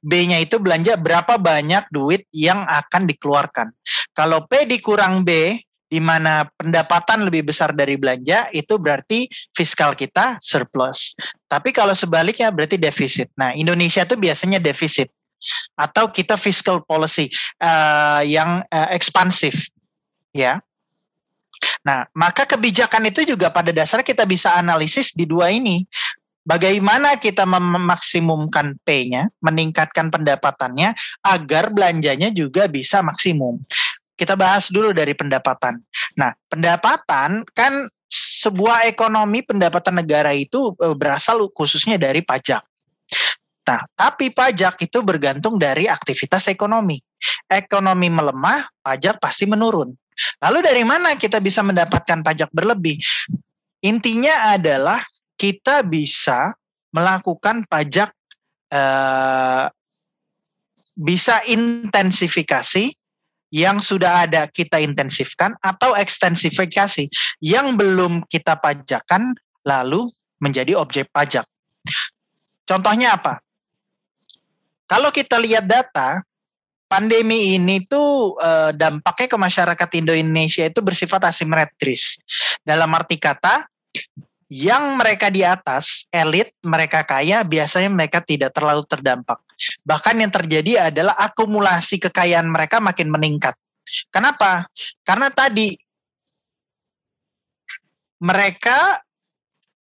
B-nya 0.00 0.40
itu 0.40 0.56
belanja 0.56 0.96
berapa 0.96 1.36
banyak 1.36 1.92
duit 1.92 2.24
yang 2.32 2.64
akan 2.64 3.04
dikeluarkan. 3.04 3.68
Kalau 4.16 4.48
P 4.48 4.64
dikurang 4.64 5.22
B, 5.22 5.60
di 5.90 5.98
mana 5.98 6.46
pendapatan 6.56 7.26
lebih 7.26 7.50
besar 7.50 7.74
dari 7.74 7.98
belanja, 7.98 8.48
itu 8.54 8.78
berarti 8.78 9.26
fiskal 9.52 9.92
kita 9.98 10.38
surplus. 10.38 11.18
Tapi 11.50 11.74
kalau 11.74 11.92
sebaliknya 11.92 12.48
berarti 12.54 12.78
defisit. 12.78 13.28
Nah, 13.34 13.52
Indonesia 13.52 14.06
itu 14.06 14.14
biasanya 14.14 14.62
defisit 14.62 15.10
atau 15.74 16.08
kita 16.12 16.38
fiscal 16.38 16.80
policy 16.84 17.26
uh, 17.58 18.22
yang 18.22 18.62
uh, 18.70 18.88
ekspansif, 18.94 19.68
ya. 20.30 20.62
Nah, 21.84 22.08
maka 22.16 22.44
kebijakan 22.48 23.08
itu 23.08 23.24
juga 23.24 23.52
pada 23.52 23.72
dasarnya 23.72 24.04
kita 24.04 24.24
bisa 24.24 24.56
analisis 24.56 25.12
di 25.12 25.28
dua 25.28 25.52
ini 25.52 25.84
bagaimana 26.44 27.16
kita 27.20 27.44
memaksimumkan 27.44 28.76
P-nya, 28.82 29.28
meningkatkan 29.44 30.08
pendapatannya 30.08 30.94
agar 31.24 31.72
belanjanya 31.72 32.32
juga 32.32 32.66
bisa 32.66 33.04
maksimum. 33.04 33.60
Kita 34.16 34.36
bahas 34.36 34.68
dulu 34.68 34.92
dari 34.92 35.16
pendapatan. 35.16 35.80
Nah, 36.20 36.36
pendapatan 36.52 37.44
kan 37.56 37.88
sebuah 38.10 38.90
ekonomi 38.90 39.40
pendapatan 39.40 40.02
negara 40.02 40.34
itu 40.34 40.74
e, 40.76 40.92
berasal 40.92 41.48
khususnya 41.54 41.96
dari 41.96 42.20
pajak. 42.20 42.60
Nah, 43.70 43.86
tapi 43.94 44.34
pajak 44.34 44.82
itu 44.82 44.98
bergantung 45.00 45.54
dari 45.54 45.86
aktivitas 45.86 46.50
ekonomi. 46.50 46.98
Ekonomi 47.46 48.10
melemah, 48.10 48.66
pajak 48.82 49.22
pasti 49.22 49.46
menurun. 49.46 49.94
Lalu 50.42 50.58
dari 50.60 50.82
mana 50.82 51.14
kita 51.14 51.38
bisa 51.38 51.62
mendapatkan 51.62 52.20
pajak 52.20 52.50
berlebih? 52.50 52.98
Intinya 53.86 54.52
adalah 54.52 55.00
kita 55.40 55.80
bisa 55.80 56.52
melakukan 56.92 57.64
pajak 57.64 58.12
uh, 58.68 59.72
bisa 61.00 61.40
intensifikasi 61.48 62.92
yang 63.50 63.80
sudah 63.80 64.28
ada 64.28 64.44
kita 64.46 64.78
intensifkan 64.78 65.56
atau 65.64 65.96
ekstensifikasi 65.96 67.08
yang 67.40 67.74
belum 67.74 68.28
kita 68.28 68.60
pajakan 68.60 69.32
lalu 69.64 70.06
menjadi 70.38 70.78
objek 70.78 71.10
pajak. 71.10 71.48
Contohnya 72.62 73.18
apa? 73.18 73.42
Kalau 74.86 75.10
kita 75.10 75.42
lihat 75.42 75.66
data, 75.66 76.22
pandemi 76.86 77.58
ini 77.58 77.82
tuh 77.90 78.38
eh, 78.38 78.70
dampaknya 78.74 79.26
ke 79.26 79.38
masyarakat 79.38 79.90
Indonesia 79.98 80.66
itu 80.70 80.78
bersifat 80.78 81.26
asimetris. 81.26 82.22
Dalam 82.62 82.90
arti 82.94 83.18
kata, 83.18 83.66
yang 84.50 84.98
mereka 84.98 85.30
di 85.30 85.46
atas, 85.46 86.10
elit, 86.10 86.50
mereka 86.66 87.06
kaya, 87.06 87.46
biasanya 87.46 87.86
mereka 87.86 88.18
tidak 88.18 88.50
terlalu 88.50 88.82
terdampak. 88.82 89.38
Bahkan 89.86 90.18
yang 90.18 90.32
terjadi 90.34 90.90
adalah 90.90 91.14
akumulasi 91.14 92.02
kekayaan 92.02 92.50
mereka 92.50 92.82
makin 92.82 93.14
meningkat. 93.14 93.54
Kenapa? 94.10 94.66
Karena 95.06 95.30
tadi 95.30 95.78
mereka 98.18 98.98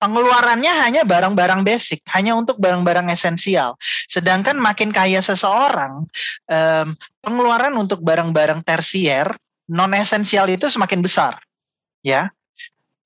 pengeluarannya 0.02 0.72
hanya 0.82 1.02
barang-barang 1.06 1.62
basic, 1.62 2.02
hanya 2.12 2.34
untuk 2.34 2.58
barang-barang 2.58 3.06
esensial. 3.08 3.78
Sedangkan 4.10 4.58
makin 4.58 4.90
kaya 4.90 5.22
seseorang, 5.22 6.10
pengeluaran 7.22 7.72
untuk 7.78 8.02
barang-barang 8.02 8.66
tersier, 8.66 9.30
non 9.70 9.94
esensial 9.94 10.50
itu 10.50 10.66
semakin 10.66 11.00
besar. 11.00 11.38
Ya, 12.04 12.30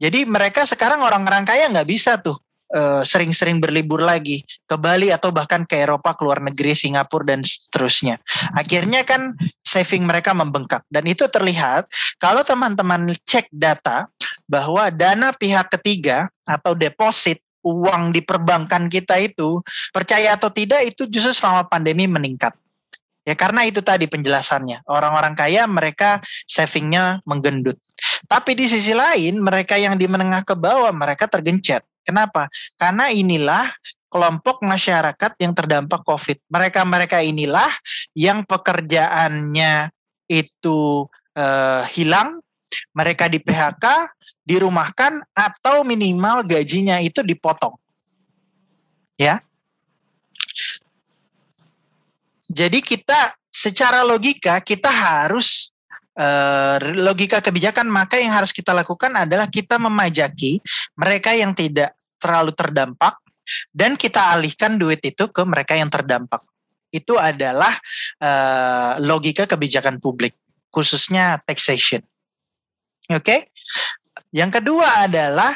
jadi 0.01 0.25
mereka 0.25 0.65
sekarang 0.65 1.05
orang-orang 1.05 1.45
kaya 1.45 1.69
nggak 1.69 1.85
bisa 1.85 2.17
tuh 2.17 2.41
eh, 2.73 3.05
sering-sering 3.05 3.61
berlibur 3.61 4.01
lagi 4.01 4.41
ke 4.65 4.77
Bali 4.81 5.13
atau 5.13 5.29
bahkan 5.29 5.69
ke 5.69 5.77
Eropa, 5.85 6.17
ke 6.17 6.25
luar 6.25 6.41
negeri, 6.41 6.73
Singapura 6.73 7.37
dan 7.37 7.45
seterusnya. 7.45 8.17
Akhirnya 8.57 9.05
kan 9.05 9.37
saving 9.61 10.09
mereka 10.09 10.33
membengkak 10.33 10.89
dan 10.89 11.05
itu 11.05 11.29
terlihat 11.29 11.85
kalau 12.17 12.41
teman-teman 12.41 13.13
cek 13.29 13.53
data 13.53 14.09
bahwa 14.49 14.89
dana 14.89 15.37
pihak 15.37 15.69
ketiga 15.69 16.33
atau 16.49 16.73
deposit 16.73 17.45
uang 17.61 18.17
di 18.17 18.25
perbankan 18.25 18.89
kita 18.89 19.21
itu 19.21 19.61
percaya 19.93 20.33
atau 20.33 20.49
tidak 20.49 20.81
itu 20.89 21.05
justru 21.13 21.37
selama 21.37 21.69
pandemi 21.69 22.09
meningkat. 22.09 22.57
Ya 23.29 23.37
karena 23.37 23.69
itu 23.69 23.85
tadi 23.85 24.09
penjelasannya. 24.09 24.89
Orang-orang 24.89 25.37
kaya 25.37 25.69
mereka 25.69 26.25
savingnya 26.49 27.21
menggendut. 27.29 27.77
Tapi 28.25 28.57
di 28.57 28.65
sisi 28.65 28.97
lain 28.97 29.45
mereka 29.45 29.77
yang 29.77 30.01
di 30.01 30.09
menengah 30.09 30.41
ke 30.43 30.57
bawah 30.57 30.91
mereka 30.91 31.29
tergencet. 31.29 31.85
Kenapa? 32.01 32.49
Karena 32.81 33.13
inilah 33.13 33.69
kelompok 34.11 34.65
masyarakat 34.65 35.37
yang 35.39 35.53
terdampak 35.55 36.03
COVID. 36.03 36.51
Mereka-mereka 36.51 37.23
inilah 37.23 37.71
yang 38.17 38.43
pekerjaannya 38.43 39.93
itu 40.27 41.07
eh, 41.37 41.83
hilang, 41.95 42.43
mereka 42.95 43.31
di 43.31 43.39
PHK, 43.39 44.11
dirumahkan 44.43 45.23
atau 45.37 45.87
minimal 45.87 46.43
gajinya 46.43 46.99
itu 46.99 47.23
dipotong. 47.23 47.77
Ya. 49.21 49.45
Jadi 52.51 52.83
kita 52.83 53.31
secara 53.51 54.03
logika 54.03 54.59
kita 54.63 54.91
harus 54.91 55.71
uh, 56.19 56.79
logika 56.99 57.39
kebijakan 57.39 57.87
maka 57.87 58.19
yang 58.19 58.35
harus 58.35 58.51
kita 58.51 58.75
lakukan 58.75 59.15
adalah 59.15 59.47
kita 59.47 59.79
memajaki 59.79 60.63
mereka 60.99 61.35
yang 61.35 61.55
tidak 61.55 61.95
terlalu 62.19 62.51
terdampak 62.55 63.19
dan 63.75 63.99
kita 63.99 64.35
alihkan 64.35 64.79
duit 64.79 65.03
itu 65.03 65.31
ke 65.31 65.43
mereka 65.47 65.79
yang 65.79 65.91
terdampak. 65.91 66.43
Itu 66.91 67.19
adalah 67.19 67.75
uh, 68.19 68.99
logika 68.99 69.47
kebijakan 69.47 70.03
publik 70.03 70.35
khususnya 70.75 71.39
taxation. 71.47 72.03
Oke. 73.11 73.23
Okay? 73.23 73.41
Yang 74.31 74.63
kedua 74.63 75.07
adalah 75.07 75.55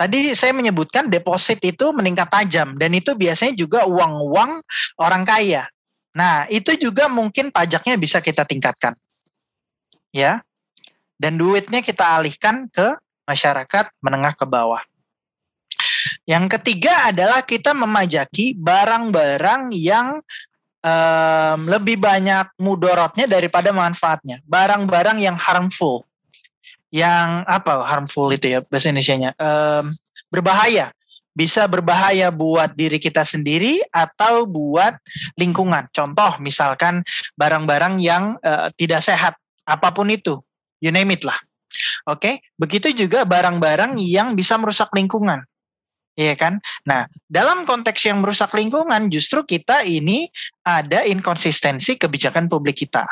Tadi 0.00 0.32
saya 0.32 0.56
menyebutkan 0.56 1.12
deposit 1.12 1.60
itu 1.60 1.92
meningkat 1.92 2.32
tajam 2.32 2.72
dan 2.80 2.88
itu 2.96 3.12
biasanya 3.12 3.52
juga 3.52 3.84
uang-uang 3.84 4.64
orang 4.96 5.28
kaya. 5.28 5.68
Nah, 6.20 6.44
itu 6.52 6.76
juga 6.76 7.08
mungkin 7.08 7.48
pajaknya 7.48 7.96
bisa 7.96 8.20
kita 8.20 8.44
tingkatkan. 8.44 8.92
Ya. 10.12 10.44
Dan 11.16 11.40
duitnya 11.40 11.80
kita 11.80 12.20
alihkan 12.20 12.68
ke 12.68 12.92
masyarakat 13.24 13.88
menengah 14.04 14.36
ke 14.36 14.44
bawah. 14.44 14.84
Yang 16.28 16.60
ketiga 16.60 17.08
adalah 17.08 17.40
kita 17.40 17.72
memajaki 17.72 18.52
barang-barang 18.52 19.72
yang 19.72 20.20
um, 20.84 21.58
lebih 21.64 21.96
banyak 21.96 22.52
mudorotnya 22.60 23.24
daripada 23.24 23.72
manfaatnya. 23.72 24.44
Barang-barang 24.44 25.24
yang 25.24 25.40
harmful. 25.40 26.04
Yang 26.92 27.48
apa 27.48 27.86
harmful 27.88 28.28
itu 28.28 28.58
ya 28.58 28.58
bahasa 28.68 28.92
Indonesia-nya? 28.92 29.32
Um, 29.40 29.96
berbahaya 30.28 30.92
bisa 31.34 31.66
berbahaya 31.70 32.28
buat 32.34 32.74
diri 32.74 32.98
kita 32.98 33.22
sendiri 33.22 33.80
atau 33.94 34.44
buat 34.46 34.98
lingkungan. 35.38 35.86
Contoh 35.94 36.36
misalkan 36.42 37.06
barang-barang 37.38 38.02
yang 38.02 38.36
uh, 38.42 38.68
tidak 38.74 39.00
sehat, 39.04 39.34
apa 39.64 39.88
pun 39.94 40.10
itu, 40.10 40.42
you 40.82 40.90
name 40.90 41.14
it 41.14 41.22
lah. 41.22 41.38
Oke, 42.10 42.18
okay? 42.18 42.34
begitu 42.58 42.90
juga 42.90 43.22
barang-barang 43.22 43.94
yang 44.02 44.34
bisa 44.34 44.58
merusak 44.58 44.90
lingkungan. 44.90 45.46
Iya 46.18 46.34
kan? 46.34 46.58
Nah, 46.84 47.06
dalam 47.30 47.62
konteks 47.62 48.02
yang 48.04 48.20
merusak 48.20 48.50
lingkungan, 48.52 49.08
justru 49.08 49.46
kita 49.46 49.86
ini 49.86 50.26
ada 50.66 51.06
inkonsistensi 51.06 51.94
kebijakan 51.96 52.50
publik 52.50 52.82
kita. 52.82 53.06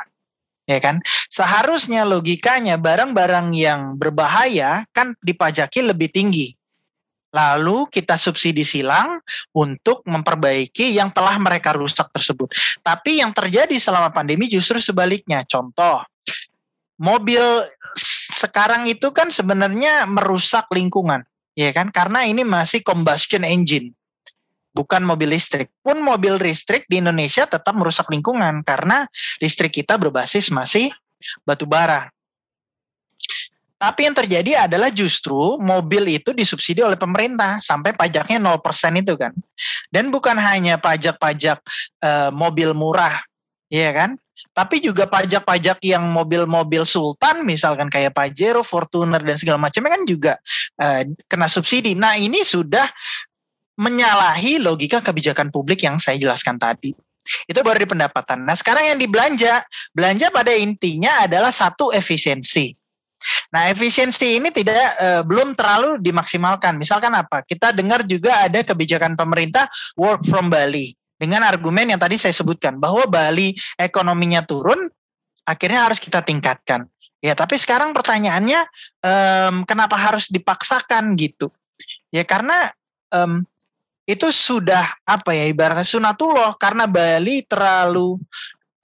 Ya 0.68 0.83
kan? 0.83 1.00
Seharusnya 1.33 2.04
logikanya 2.04 2.76
barang-barang 2.76 3.57
yang 3.57 3.96
berbahaya 3.96 4.85
kan 4.92 5.16
dipajaki 5.24 5.81
lebih 5.81 6.12
tinggi. 6.12 6.58
Lalu 7.29 7.93
kita 7.93 8.17
subsidi 8.17 8.64
silang 8.64 9.21
untuk 9.53 10.01
memperbaiki 10.09 10.97
yang 10.97 11.12
telah 11.12 11.37
mereka 11.37 11.77
rusak 11.77 12.09
tersebut. 12.09 12.53
Tapi 12.81 13.21
yang 13.21 13.37
terjadi 13.37 13.77
selama 13.77 14.09
pandemi 14.09 14.49
justru 14.49 14.81
sebaliknya. 14.81 15.45
Contoh, 15.45 16.01
mobil 16.97 17.43
sekarang 18.33 18.88
itu 18.88 19.12
kan 19.12 19.29
sebenarnya 19.29 20.09
merusak 20.09 20.73
lingkungan 20.73 21.21
ya 21.59 21.75
kan? 21.75 21.91
Karena 21.91 22.23
ini 22.23 22.47
masih 22.47 22.87
combustion 22.87 23.43
engine, 23.43 23.91
bukan 24.71 25.03
mobil 25.03 25.35
listrik. 25.35 25.75
Pun 25.83 25.99
mobil 25.99 26.38
listrik 26.38 26.87
di 26.87 27.03
Indonesia 27.03 27.51
tetap 27.51 27.75
merusak 27.75 28.07
lingkungan 28.07 28.62
karena 28.62 29.11
listrik 29.43 29.75
kita 29.75 29.99
berbasis 29.99 30.55
masih 30.55 30.95
batu 31.43 31.67
bara. 31.67 32.14
Tapi 33.79 34.11
yang 34.11 34.17
terjadi 34.19 34.67
adalah 34.67 34.91
justru 34.91 35.55
mobil 35.62 36.11
itu 36.11 36.35
disubsidi 36.35 36.83
oleh 36.83 36.99
pemerintah 36.99 37.62
sampai 37.62 37.95
pajaknya 37.95 38.43
0% 38.43 38.59
itu 38.99 39.14
kan. 39.14 39.31
Dan 39.87 40.11
bukan 40.11 40.35
hanya 40.35 40.83
pajak-pajak 40.83 41.62
e, 42.03 42.11
mobil 42.35 42.75
murah, 42.75 43.23
ya 43.71 43.95
kan? 43.95 44.19
tapi 44.55 44.83
juga 44.83 45.07
pajak-pajak 45.07 45.83
yang 45.87 46.11
mobil-mobil 46.11 46.83
sultan 46.83 47.47
misalkan 47.47 47.87
kayak 47.91 48.14
Pajero, 48.14 48.67
Fortuner 48.67 49.23
dan 49.23 49.38
segala 49.38 49.59
macamnya 49.59 49.95
kan 49.95 50.03
juga 50.07 50.33
uh, 50.83 51.03
kena 51.31 51.47
subsidi. 51.47 51.95
Nah, 51.95 52.19
ini 52.19 52.43
sudah 52.43 52.87
menyalahi 53.79 54.59
logika 54.59 54.99
kebijakan 54.99 55.55
publik 55.55 55.87
yang 55.87 55.99
saya 56.03 56.19
jelaskan 56.19 56.59
tadi. 56.59 56.91
Itu 57.47 57.61
baru 57.62 57.87
di 57.87 57.88
pendapatan. 57.91 58.47
Nah, 58.47 58.59
sekarang 58.59 58.88
yang 58.95 58.99
dibelanja, 58.99 59.62
belanja 59.95 60.33
pada 60.35 60.51
intinya 60.55 61.23
adalah 61.23 61.55
satu 61.55 61.95
efisiensi. 61.95 62.75
Nah, 63.50 63.72
efisiensi 63.72 64.38
ini 64.38 64.52
tidak 64.52 64.94
uh, 65.00 65.22
belum 65.24 65.57
terlalu 65.57 65.98
dimaksimalkan. 65.98 66.76
Misalkan 66.76 67.12
apa? 67.16 67.42
Kita 67.42 67.72
dengar 67.72 68.04
juga 68.04 68.44
ada 68.46 68.62
kebijakan 68.62 69.16
pemerintah 69.18 69.66
work 69.96 70.22
from 70.28 70.52
Bali 70.52 70.94
dengan 71.18 71.42
argumen 71.42 71.90
yang 71.90 71.98
tadi 71.98 72.14
saya 72.14 72.31
sebutkan 72.31 72.78
bahwa 72.78 73.02
Bali 73.11 73.50
ekonominya 73.74 74.46
turun, 74.46 74.87
akhirnya 75.42 75.90
harus 75.90 75.98
kita 75.98 76.22
tingkatkan. 76.22 76.87
Ya, 77.18 77.35
tapi 77.35 77.59
sekarang 77.59 77.90
pertanyaannya, 77.90 78.61
um, 79.02 79.66
kenapa 79.66 79.98
harus 79.98 80.31
dipaksakan 80.31 81.18
gitu? 81.18 81.50
Ya 82.14 82.22
karena 82.22 82.70
um, 83.11 83.42
itu 84.09 84.31
sudah 84.31 84.88
apa 85.04 85.35
ya 85.37 85.50
ibaratnya 85.50 85.85
sunatullah 85.85 86.57
karena 86.57 86.88
Bali 86.88 87.44
terlalu 87.44 88.16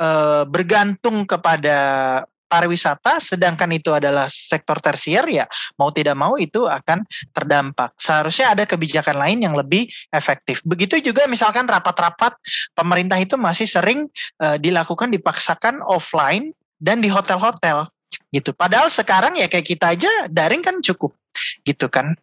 uh, 0.02 0.44
bergantung 0.44 1.24
kepada 1.24 1.78
pariwisata 2.54 3.18
sedangkan 3.18 3.66
itu 3.74 3.90
adalah 3.90 4.30
sektor 4.30 4.78
tersier 4.78 5.26
ya 5.26 5.50
mau 5.74 5.90
tidak 5.90 6.14
mau 6.14 6.38
itu 6.38 6.70
akan 6.70 7.02
terdampak. 7.34 7.98
Seharusnya 7.98 8.54
ada 8.54 8.62
kebijakan 8.62 9.18
lain 9.18 9.42
yang 9.42 9.58
lebih 9.58 9.90
efektif. 10.14 10.62
Begitu 10.62 11.02
juga 11.02 11.26
misalkan 11.26 11.66
rapat-rapat 11.66 12.38
pemerintah 12.78 13.18
itu 13.18 13.34
masih 13.34 13.66
sering 13.66 14.06
uh, 14.38 14.54
dilakukan 14.54 15.10
dipaksakan 15.10 15.82
offline 15.82 16.54
dan 16.78 17.02
di 17.02 17.10
hotel-hotel 17.10 17.90
gitu. 18.30 18.54
Padahal 18.54 18.86
sekarang 18.86 19.34
ya 19.34 19.50
kayak 19.50 19.66
kita 19.66 19.98
aja 19.98 20.10
daring 20.30 20.62
kan 20.62 20.78
cukup 20.78 21.10
gitu 21.66 21.90
kan. 21.90 22.14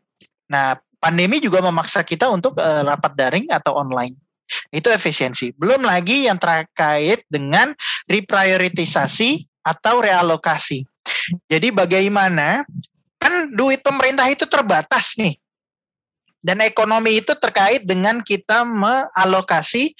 Nah, 0.47 0.79
pandemi 1.03 1.43
juga 1.43 1.59
memaksa 1.59 2.07
kita 2.07 2.31
untuk 2.31 2.55
uh, 2.55 2.87
rapat 2.87 3.11
daring 3.19 3.51
atau 3.51 3.75
online. 3.75 4.15
Itu 4.67 4.91
efisiensi. 4.91 5.55
Belum 5.55 5.83
lagi 5.83 6.27
yang 6.27 6.35
terkait 6.35 7.23
dengan 7.31 7.71
reprioritisasi 8.07 9.50
atau 9.61 10.01
realokasi. 10.01 10.85
Jadi 11.45 11.69
bagaimana 11.69 12.65
kan 13.21 13.53
duit 13.53 13.85
pemerintah 13.85 14.25
itu 14.29 14.49
terbatas 14.49 15.13
nih. 15.17 15.37
Dan 16.41 16.57
ekonomi 16.65 17.21
itu 17.21 17.37
terkait 17.37 17.85
dengan 17.85 18.17
kita 18.25 18.65
mengalokasi 18.65 19.93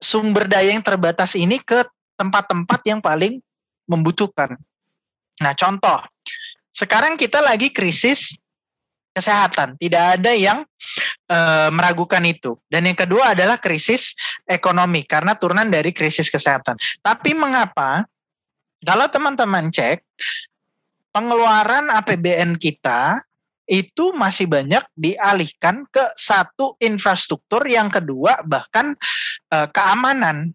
sumber 0.00 0.48
daya 0.48 0.72
yang 0.72 0.80
terbatas 0.80 1.36
ini 1.36 1.60
ke 1.60 1.84
tempat-tempat 2.16 2.80
yang 2.88 3.04
paling 3.04 3.44
membutuhkan. 3.84 4.56
Nah, 5.44 5.52
contoh, 5.52 6.00
sekarang 6.72 7.20
kita 7.20 7.44
lagi 7.44 7.68
krisis 7.68 8.39
kesehatan. 9.10 9.76
Tidak 9.76 10.04
ada 10.20 10.32
yang 10.34 10.62
e, 11.26 11.38
meragukan 11.74 12.22
itu. 12.26 12.56
Dan 12.70 12.86
yang 12.86 12.98
kedua 12.98 13.34
adalah 13.34 13.58
krisis 13.58 14.14
ekonomi 14.46 15.04
karena 15.04 15.34
turunan 15.34 15.66
dari 15.66 15.90
krisis 15.90 16.30
kesehatan. 16.30 16.78
Tapi 17.02 17.34
mengapa 17.34 18.06
kalau 18.80 19.06
teman-teman 19.12 19.68
cek 19.68 20.00
pengeluaran 21.12 21.90
APBN 21.90 22.56
kita 22.56 23.20
itu 23.70 24.10
masih 24.10 24.50
banyak 24.50 24.82
dialihkan 24.98 25.86
ke 25.94 26.02
satu 26.18 26.74
infrastruktur, 26.82 27.62
yang 27.70 27.86
kedua 27.86 28.42
bahkan 28.42 28.98
e, 29.46 29.56
keamanan 29.70 30.50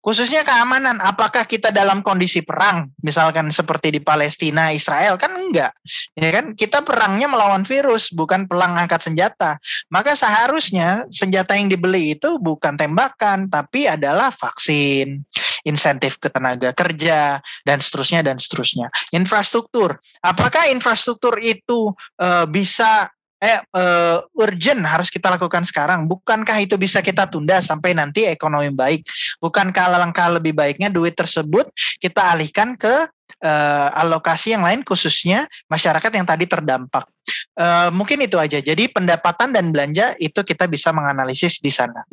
khususnya 0.00 0.42
keamanan. 0.42 0.98
Apakah 1.00 1.44
kita 1.44 1.72
dalam 1.72 2.00
kondisi 2.00 2.40
perang? 2.40 2.88
Misalkan 3.04 3.48
seperti 3.52 3.96
di 3.96 4.00
Palestina 4.00 4.72
Israel 4.72 5.20
kan 5.20 5.32
enggak. 5.36 5.72
Ya 6.16 6.30
kan? 6.32 6.56
Kita 6.56 6.80
perangnya 6.84 7.28
melawan 7.28 7.62
virus 7.64 8.12
bukan 8.12 8.48
perang 8.48 8.76
angkat 8.76 9.06
senjata. 9.06 9.60
Maka 9.92 10.16
seharusnya 10.16 11.06
senjata 11.12 11.54
yang 11.54 11.68
dibeli 11.68 12.16
itu 12.18 12.40
bukan 12.40 12.74
tembakan 12.74 13.46
tapi 13.46 13.86
adalah 13.86 14.32
vaksin 14.32 15.22
insentif 15.68 16.16
ke 16.16 16.32
tenaga 16.32 16.72
kerja 16.72 17.40
dan 17.68 17.78
seterusnya 17.84 18.24
dan 18.24 18.40
seterusnya. 18.40 18.88
Infrastruktur. 19.12 20.00
Apakah 20.24 20.72
infrastruktur 20.72 21.36
itu 21.40 21.92
e, 22.16 22.28
bisa 22.48 23.12
eh 23.40 23.56
uh, 23.72 24.20
urgent 24.36 24.84
harus 24.84 25.08
kita 25.08 25.32
lakukan 25.32 25.64
sekarang. 25.64 26.04
Bukankah 26.04 26.60
itu 26.60 26.76
bisa 26.76 27.00
kita 27.00 27.24
tunda 27.24 27.64
sampai 27.64 27.96
nanti 27.96 28.28
ekonomi 28.28 28.68
baik? 28.68 29.00
Bukankah 29.40 29.88
langkah 29.88 30.28
lebih 30.28 30.52
baiknya 30.52 30.92
duit 30.92 31.16
tersebut 31.16 31.72
kita 31.96 32.32
alihkan 32.36 32.76
ke 32.76 33.08
uh, 33.40 33.88
alokasi 33.96 34.52
yang 34.54 34.62
lain 34.64 34.84
khususnya 34.84 35.48
masyarakat 35.66 36.12
yang 36.12 36.28
tadi 36.28 36.44
terdampak. 36.44 37.08
Uh, 37.56 37.88
mungkin 37.90 38.20
itu 38.20 38.36
aja. 38.36 38.60
Jadi 38.60 38.92
pendapatan 38.92 39.50
dan 39.50 39.72
belanja 39.72 40.14
itu 40.20 40.40
kita 40.44 40.68
bisa 40.68 40.92
menganalisis 40.92 41.58
di 41.58 41.72
sana. 41.72 42.04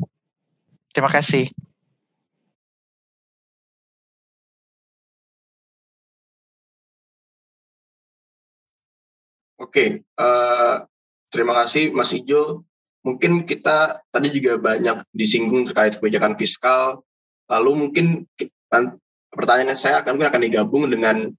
Terima 0.96 1.12
kasih. 1.12 1.46
Oke, 9.58 10.06
uh, 10.16 10.88
Terima 11.28 11.54
kasih 11.64 11.92
Mas 11.92 12.16
Ijo. 12.16 12.64
Mungkin 13.04 13.44
kita 13.48 14.04
tadi 14.12 14.32
juga 14.32 14.60
banyak 14.60 15.04
disinggung 15.12 15.68
terkait 15.68 16.00
kebijakan 16.00 16.40
fiskal. 16.40 17.04
Lalu 17.48 17.72
mungkin 17.88 18.06
pertanyaan 19.32 19.80
saya 19.80 20.04
akan 20.04 20.20
mungkin 20.20 20.30
akan 20.32 20.44
digabung 20.44 20.84
dengan 20.92 21.32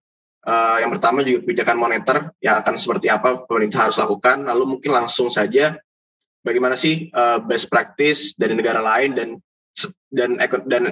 uh, 0.48 0.76
yang 0.80 0.90
pertama 0.92 1.20
juga 1.24 1.44
kebijakan 1.44 1.76
moneter 1.76 2.32
yang 2.40 2.60
akan 2.60 2.74
seperti 2.80 3.12
apa 3.12 3.44
pemerintah 3.44 3.88
harus 3.88 4.00
lakukan. 4.00 4.48
Lalu 4.48 4.78
mungkin 4.78 4.90
langsung 4.96 5.28
saja 5.28 5.76
bagaimana 6.40 6.78
sih 6.78 7.12
uh, 7.12 7.42
best 7.44 7.68
practice 7.68 8.32
dari 8.38 8.56
negara 8.56 8.80
lain 8.80 9.12
dan 9.12 9.28
dan 10.08 10.40
dan 10.64 10.82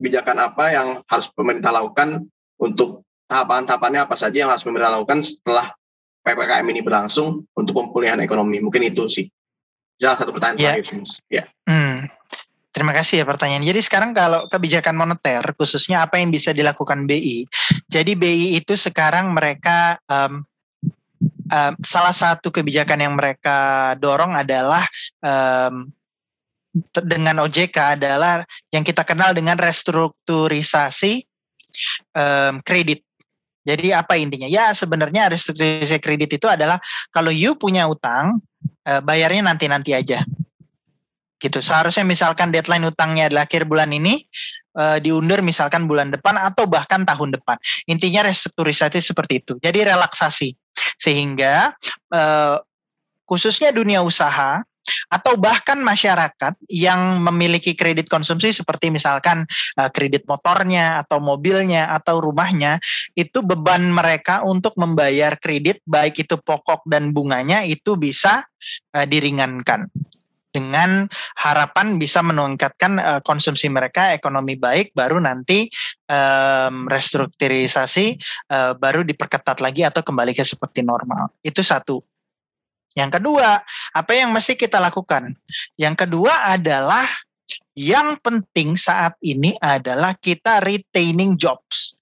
kebijakan 0.00 0.36
apa 0.40 0.64
yang 0.74 0.88
harus 1.06 1.26
pemerintah 1.30 1.70
lakukan 1.70 2.26
untuk 2.58 3.06
tahapan-tahapannya 3.30 4.00
apa 4.04 4.16
saja 4.18 4.44
yang 4.44 4.50
harus 4.50 4.64
pemerintah 4.66 4.98
lakukan 4.98 5.22
setelah 5.22 5.70
PPKM 6.22 6.66
ini 6.70 6.80
berlangsung 6.82 7.46
untuk 7.54 7.74
pemulihan 7.74 8.18
ekonomi. 8.22 8.62
Mungkin 8.62 8.82
itu 8.86 9.10
sih. 9.10 9.26
Salah 9.98 10.18
satu 10.18 10.34
pertanyaan 10.34 10.58
ya. 10.58 10.72
terakhir. 10.82 11.02
Ya. 11.30 11.44
Hmm. 11.66 12.10
Terima 12.82 12.98
kasih 12.98 13.22
ya 13.22 13.26
pertanyaan. 13.30 13.62
Jadi 13.62 13.78
sekarang 13.78 14.10
kalau 14.10 14.50
kebijakan 14.50 14.98
moneter, 14.98 15.38
khususnya 15.54 16.02
apa 16.02 16.18
yang 16.18 16.34
bisa 16.34 16.50
dilakukan 16.50 17.06
BI. 17.06 17.46
Jadi 17.86 18.18
BI 18.18 18.58
itu 18.58 18.74
sekarang 18.74 19.30
mereka 19.30 20.02
um, 20.10 20.42
um, 21.46 21.72
salah 21.86 22.10
satu 22.10 22.50
kebijakan 22.50 23.06
yang 23.06 23.14
mereka 23.14 23.94
dorong 24.02 24.34
adalah 24.34 24.82
um, 25.22 25.94
dengan 27.06 27.46
OJK 27.46 28.02
adalah 28.02 28.42
yang 28.74 28.82
kita 28.82 29.06
kenal 29.06 29.30
dengan 29.30 29.54
restrukturisasi 29.62 31.22
um, 32.18 32.58
kredit. 32.66 33.06
Jadi 33.62 33.94
apa 33.94 34.18
intinya? 34.18 34.50
Ya 34.50 34.74
sebenarnya 34.74 35.30
restrukturisasi 35.30 36.02
kredit 36.02 36.34
itu 36.34 36.50
adalah 36.50 36.82
kalau 37.14 37.30
you 37.30 37.54
punya 37.54 37.86
utang, 37.86 38.42
eh, 38.82 38.98
bayarnya 38.98 39.54
nanti-nanti 39.54 39.94
aja. 39.94 40.26
Gitu. 41.42 41.58
Seharusnya 41.58 42.06
misalkan 42.06 42.54
deadline 42.54 42.86
utangnya 42.86 43.26
adalah 43.26 43.50
akhir 43.50 43.66
bulan 43.66 43.90
ini, 43.90 44.22
eh, 44.78 44.98
diundur 45.02 45.42
misalkan 45.42 45.90
bulan 45.90 46.14
depan 46.14 46.38
atau 46.38 46.70
bahkan 46.70 47.02
tahun 47.02 47.34
depan. 47.34 47.58
Intinya 47.90 48.30
restrukturisasi 48.30 49.02
seperti 49.02 49.42
itu. 49.42 49.58
Jadi 49.58 49.82
relaksasi 49.82 50.54
sehingga 51.02 51.74
eh, 52.14 52.56
khususnya 53.26 53.74
dunia 53.74 54.06
usaha 54.06 54.62
atau 55.08 55.38
bahkan 55.38 55.78
masyarakat 55.78 56.58
yang 56.66 57.22
memiliki 57.22 57.78
kredit 57.78 58.10
konsumsi 58.10 58.50
seperti 58.50 58.90
misalkan 58.90 59.46
uh, 59.78 59.90
kredit 59.94 60.26
motornya 60.26 61.02
atau 61.06 61.22
mobilnya 61.22 61.92
atau 61.94 62.18
rumahnya 62.18 62.82
itu 63.14 63.40
beban 63.46 63.94
mereka 63.94 64.42
untuk 64.42 64.74
membayar 64.74 65.38
kredit 65.38 65.78
baik 65.86 66.26
itu 66.26 66.34
pokok 66.34 66.82
dan 66.88 67.14
bunganya 67.14 67.62
itu 67.62 67.94
bisa 67.94 68.42
uh, 68.96 69.06
diringankan 69.06 69.86
dengan 70.52 71.08
harapan 71.40 71.96
bisa 71.96 72.20
meningkatkan 72.20 73.00
uh, 73.00 73.20
konsumsi 73.24 73.72
mereka 73.72 74.12
ekonomi 74.12 74.54
baik 74.54 74.92
baru 74.92 75.18
nanti 75.18 75.66
um, 76.06 76.86
restrukturisasi 76.86 78.20
uh, 78.52 78.76
baru 78.76 79.02
diperketat 79.02 79.64
lagi 79.64 79.82
atau 79.82 80.04
kembali 80.04 80.36
ke 80.36 80.44
seperti 80.44 80.84
normal. 80.84 81.32
Itu 81.40 81.64
satu. 81.64 82.04
Yang 82.92 83.18
kedua 83.18 83.64
apa 83.96 84.12
yang 84.12 84.30
mesti 84.36 84.52
kita 84.52 84.76
lakukan? 84.76 85.32
Yang 85.80 86.04
kedua 86.04 86.52
adalah 86.52 87.08
yang 87.72 88.20
penting 88.20 88.76
saat 88.76 89.16
ini 89.24 89.56
adalah 89.56 90.12
kita 90.20 90.60
retaining 90.60 91.40
jobs 91.40 91.96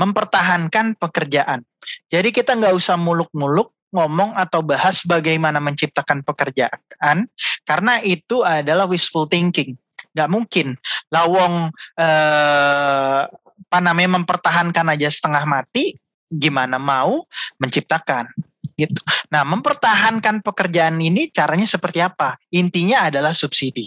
mempertahankan 0.00 0.96
pekerjaan. 0.96 1.60
Jadi 2.08 2.32
kita 2.32 2.56
nggak 2.56 2.72
usah 2.72 2.96
muluk-muluk 2.96 3.76
ngomong 3.90 4.34
atau 4.38 4.62
bahas 4.62 5.02
bagaimana 5.02 5.58
menciptakan 5.58 6.22
pekerjaan 6.22 7.26
karena 7.66 7.98
itu 8.02 8.42
adalah 8.46 8.86
wishful 8.86 9.26
thinking. 9.26 9.74
Nggak 10.10 10.30
mungkin 10.30 10.66
lawong 11.10 11.70
eh, 11.98 13.22
apa 13.70 13.78
namanya 13.78 14.18
mempertahankan 14.18 14.86
aja 14.94 15.06
setengah 15.06 15.46
mati 15.46 15.94
gimana 16.30 16.78
mau 16.78 17.26
menciptakan 17.58 18.30
gitu. 18.78 19.02
Nah 19.34 19.42
mempertahankan 19.44 20.40
pekerjaan 20.40 20.96
ini 20.98 21.28
caranya 21.30 21.66
seperti 21.66 22.00
apa? 22.02 22.38
Intinya 22.54 23.10
adalah 23.10 23.34
subsidi. 23.34 23.86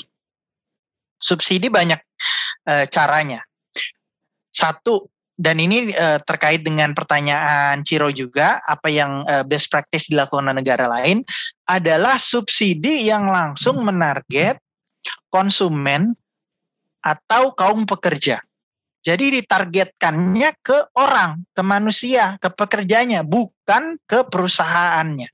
Subsidi 1.19 1.71
banyak 1.71 1.99
eh, 2.67 2.85
caranya. 2.91 3.43
Satu 4.53 5.12
dan 5.33 5.57
ini 5.57 5.89
uh, 5.97 6.21
terkait 6.21 6.61
dengan 6.61 6.93
pertanyaan 6.93 7.81
Ciro 7.81 8.13
juga 8.13 8.61
apa 8.69 8.87
yang 8.89 9.25
uh, 9.25 9.41
best 9.41 9.69
practice 9.73 10.09
dilakukan 10.09 10.53
negara 10.53 10.85
lain 10.85 11.25
adalah 11.65 12.21
subsidi 12.21 13.09
yang 13.09 13.29
langsung 13.33 13.81
menarget 13.81 14.61
konsumen 15.33 16.13
atau 17.03 17.51
kaum 17.57 17.83
pekerja. 17.83 18.39
Jadi 19.03 19.43
ditargetkannya 19.43 20.55
ke 20.63 20.95
orang, 20.95 21.43
ke 21.51 21.59
manusia, 21.59 22.39
ke 22.39 22.47
pekerjanya, 22.47 23.19
bukan 23.19 23.99
ke 24.07 24.23
perusahaannya. 24.23 25.27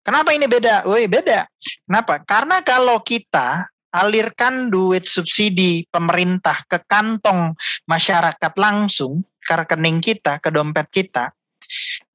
Kenapa 0.00 0.32
ini 0.32 0.48
beda? 0.48 0.88
Woi, 0.88 1.04
beda. 1.04 1.44
Kenapa? 1.84 2.24
Karena 2.24 2.64
kalau 2.64 3.04
kita 3.04 3.68
alirkan 3.92 4.72
duit 4.72 5.04
subsidi 5.04 5.84
pemerintah 5.92 6.64
ke 6.64 6.80
kantong 6.88 7.52
masyarakat 7.84 8.52
langsung, 8.56 9.20
ke 9.38 9.52
rekening 9.52 10.00
kita, 10.00 10.40
ke 10.40 10.48
dompet 10.48 10.88
kita, 10.88 11.30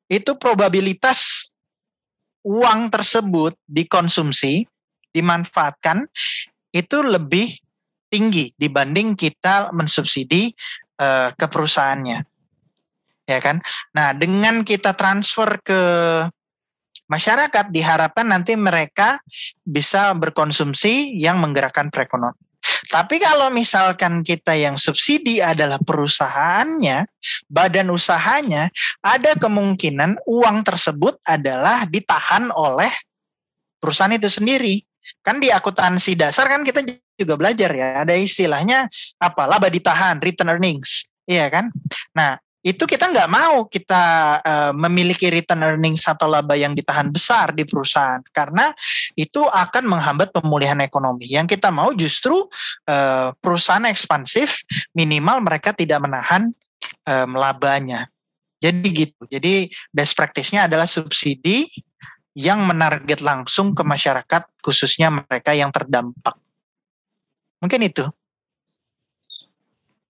itu 0.09 0.33
probabilitas 0.35 1.53
uang 2.41 2.89
tersebut 2.89 3.53
dikonsumsi, 3.69 4.65
dimanfaatkan, 5.13 6.09
itu 6.73 6.97
lebih 7.03 7.53
tinggi 8.07 8.55
dibanding 8.55 9.13
kita 9.13 9.69
mensubsidi 9.75 10.55
uh, 10.99 11.35
ke 11.35 11.45
perusahaannya. 11.45 12.19
Ya 13.27 13.39
kan? 13.43 13.59
Nah, 13.91 14.15
dengan 14.15 14.63
kita 14.63 14.95
transfer 14.95 15.59
ke 15.59 15.81
masyarakat 17.07 17.71
diharapkan 17.71 18.27
nanti 18.27 18.53
mereka 18.55 19.19
bisa 19.63 20.11
berkonsumsi 20.15 21.15
yang 21.19 21.39
menggerakkan 21.39 21.91
perekonomian. 21.91 22.47
Tapi 22.91 23.21
kalau 23.21 23.47
misalkan 23.47 24.25
kita 24.25 24.51
yang 24.55 24.75
subsidi 24.75 25.39
adalah 25.39 25.79
perusahaannya, 25.79 27.07
badan 27.47 27.87
usahanya, 27.93 28.67
ada 28.99 29.35
kemungkinan 29.39 30.19
uang 30.27 30.67
tersebut 30.67 31.15
adalah 31.23 31.87
ditahan 31.87 32.51
oleh 32.51 32.91
perusahaan 33.79 34.11
itu 34.11 34.27
sendiri. 34.27 34.83
Kan 35.23 35.39
di 35.39 35.47
akuntansi 35.47 36.19
dasar 36.19 36.51
kan 36.51 36.67
kita 36.67 36.83
juga 37.15 37.39
belajar 37.39 37.71
ya, 37.71 38.03
ada 38.03 38.15
istilahnya 38.15 38.91
apa 39.19 39.47
laba 39.47 39.71
ditahan, 39.71 40.19
return 40.19 40.51
earnings. 40.51 41.07
Iya 41.27 41.47
kan? 41.51 41.71
Nah, 42.15 42.39
itu 42.67 42.83
kita 42.83 43.07
nggak 43.07 43.31
mau 43.31 43.63
kita 43.63 44.03
uh, 44.43 44.71
memiliki 44.75 45.31
return 45.31 45.63
earnings 45.63 46.03
atau 46.03 46.27
laba 46.27 46.51
yang 46.51 46.75
ditahan 46.75 47.07
besar 47.07 47.55
di 47.55 47.63
perusahaan 47.63 48.19
karena 48.35 48.75
itu 49.15 49.47
akan 49.47 49.87
menghambat 49.87 50.35
pemulihan 50.35 50.75
ekonomi. 50.83 51.31
Yang 51.31 51.55
kita 51.55 51.71
mau 51.71 51.95
justru 51.95 52.43
uh, 52.91 53.31
perusahaan 53.39 53.87
ekspansif 53.87 54.67
minimal 54.91 55.39
mereka 55.39 55.71
tidak 55.71 56.03
menahan 56.03 56.51
um, 57.07 57.39
labanya. 57.39 58.11
Jadi 58.59 58.87
gitu. 58.91 59.23
Jadi 59.31 59.71
best 59.95 60.19
practice-nya 60.19 60.67
adalah 60.67 60.89
subsidi 60.89 61.71
yang 62.35 62.67
menarget 62.67 63.23
langsung 63.23 63.71
ke 63.71 63.81
masyarakat 63.87 64.43
khususnya 64.59 65.07
mereka 65.07 65.55
yang 65.55 65.71
terdampak. 65.71 66.35
Mungkin 67.63 67.79
itu. 67.87 68.03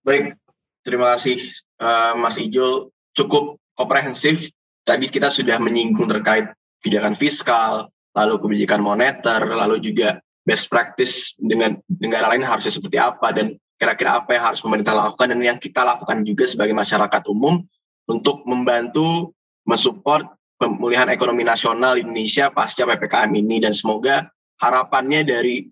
Baik, 0.02 0.40
terima 0.88 1.20
kasih 1.20 1.36
uh, 1.84 2.16
Mas 2.16 2.40
Ijul 2.40 2.96
cukup 3.12 3.60
komprehensif. 3.76 4.48
Tadi 4.88 5.12
kita 5.12 5.28
sudah 5.28 5.60
menyinggung 5.60 6.08
terkait 6.08 6.48
kebijakan 6.80 7.12
fiskal, 7.20 7.92
lalu 8.16 8.40
kebijakan 8.40 8.80
moneter, 8.80 9.44
lalu 9.44 9.84
juga 9.84 10.24
best 10.48 10.72
practice 10.72 11.36
dengan 11.36 11.76
negara 11.92 12.32
lain 12.32 12.48
harusnya 12.48 12.72
seperti 12.72 12.96
apa 12.96 13.36
dan 13.36 13.60
kira-kira 13.76 14.24
apa 14.24 14.32
yang 14.32 14.48
harus 14.48 14.64
pemerintah 14.64 14.96
lakukan 14.96 15.36
dan 15.36 15.44
yang 15.44 15.60
kita 15.60 15.84
lakukan 15.84 16.24
juga 16.24 16.48
sebagai 16.48 16.72
masyarakat 16.72 17.28
umum 17.28 17.68
untuk 18.08 18.48
membantu 18.48 19.36
mensupport 19.68 20.24
pemulihan 20.56 21.12
ekonomi 21.12 21.44
nasional 21.44 22.00
Indonesia 22.00 22.48
pasca 22.50 22.88
PPKM 22.88 23.30
ini 23.36 23.60
dan 23.60 23.76
semoga 23.76 24.32
harapannya 24.58 25.28
dari 25.28 25.68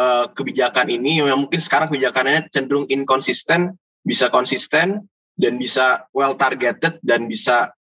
uh, 0.00 0.32
kebijakan 0.32 0.88
ini 0.88 1.20
yang 1.20 1.36
mungkin 1.36 1.60
sekarang 1.60 1.92
kebijakannya 1.92 2.48
cenderung 2.48 2.88
inkonsisten 2.88 3.76
bisa 4.08 4.32
konsisten 4.32 5.04
dan 5.36 5.60
bisa 5.60 6.08
well 6.16 6.32
targeted 6.32 6.96
dan 7.04 7.28
bisa 7.28 7.76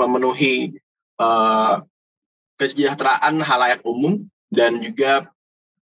memenuhi 0.00 0.80
uh, 1.20 1.84
kesejahteraan 2.56 3.44
halayak 3.44 3.84
umum 3.84 4.24
dan 4.48 4.80
juga 4.80 5.28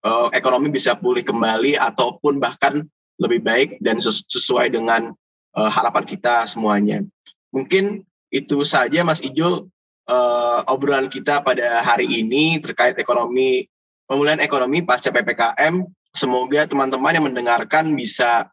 uh, 0.02 0.28
ekonomi 0.34 0.74
bisa 0.74 0.98
pulih 0.98 1.22
kembali 1.22 1.78
ataupun 1.78 2.42
bahkan 2.42 2.82
lebih 3.22 3.40
baik 3.42 3.70
dan 3.78 4.02
sesuai 4.02 4.74
dengan 4.74 5.14
uh, 5.54 5.70
harapan 5.70 6.02
kita 6.02 6.46
semuanya. 6.50 7.06
Mungkin 7.54 8.02
itu 8.34 8.66
saja 8.66 9.06
Mas 9.06 9.22
Ijo 9.22 9.70
uh, 10.10 10.60
obrolan 10.66 11.06
kita 11.06 11.40
pada 11.40 11.80
hari 11.86 12.20
ini 12.20 12.58
terkait 12.58 12.98
ekonomi 12.98 13.66
pemulihan 14.04 14.42
ekonomi 14.42 14.82
pasca 14.82 15.14
PPKM. 15.14 15.86
Semoga 16.12 16.66
teman-teman 16.66 17.14
yang 17.14 17.26
mendengarkan 17.30 17.94
bisa 17.94 18.50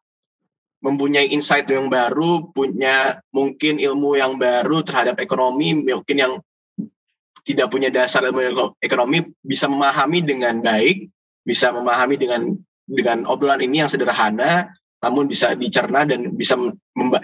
mempunyai 0.86 1.34
insight 1.34 1.66
yang 1.66 1.90
baru, 1.90 2.54
punya 2.54 3.18
mungkin 3.34 3.82
ilmu 3.82 4.22
yang 4.22 4.38
baru 4.38 4.86
terhadap 4.86 5.18
ekonomi, 5.18 5.74
mungkin 5.82 6.18
yang 6.22 6.34
tidak 7.42 7.74
punya 7.74 7.90
dasar 7.90 8.22
ilmu 8.22 8.78
ekonomi 8.78 9.26
bisa 9.42 9.66
memahami 9.66 10.22
dengan 10.22 10.62
baik, 10.62 11.10
bisa 11.42 11.74
memahami 11.74 12.22
dengan 12.22 12.54
dengan 12.86 13.26
obrolan 13.26 13.66
ini 13.66 13.82
yang 13.82 13.90
sederhana, 13.90 14.70
namun 15.02 15.26
bisa 15.26 15.58
dicerna 15.58 16.06
dan 16.06 16.38
bisa 16.38 16.54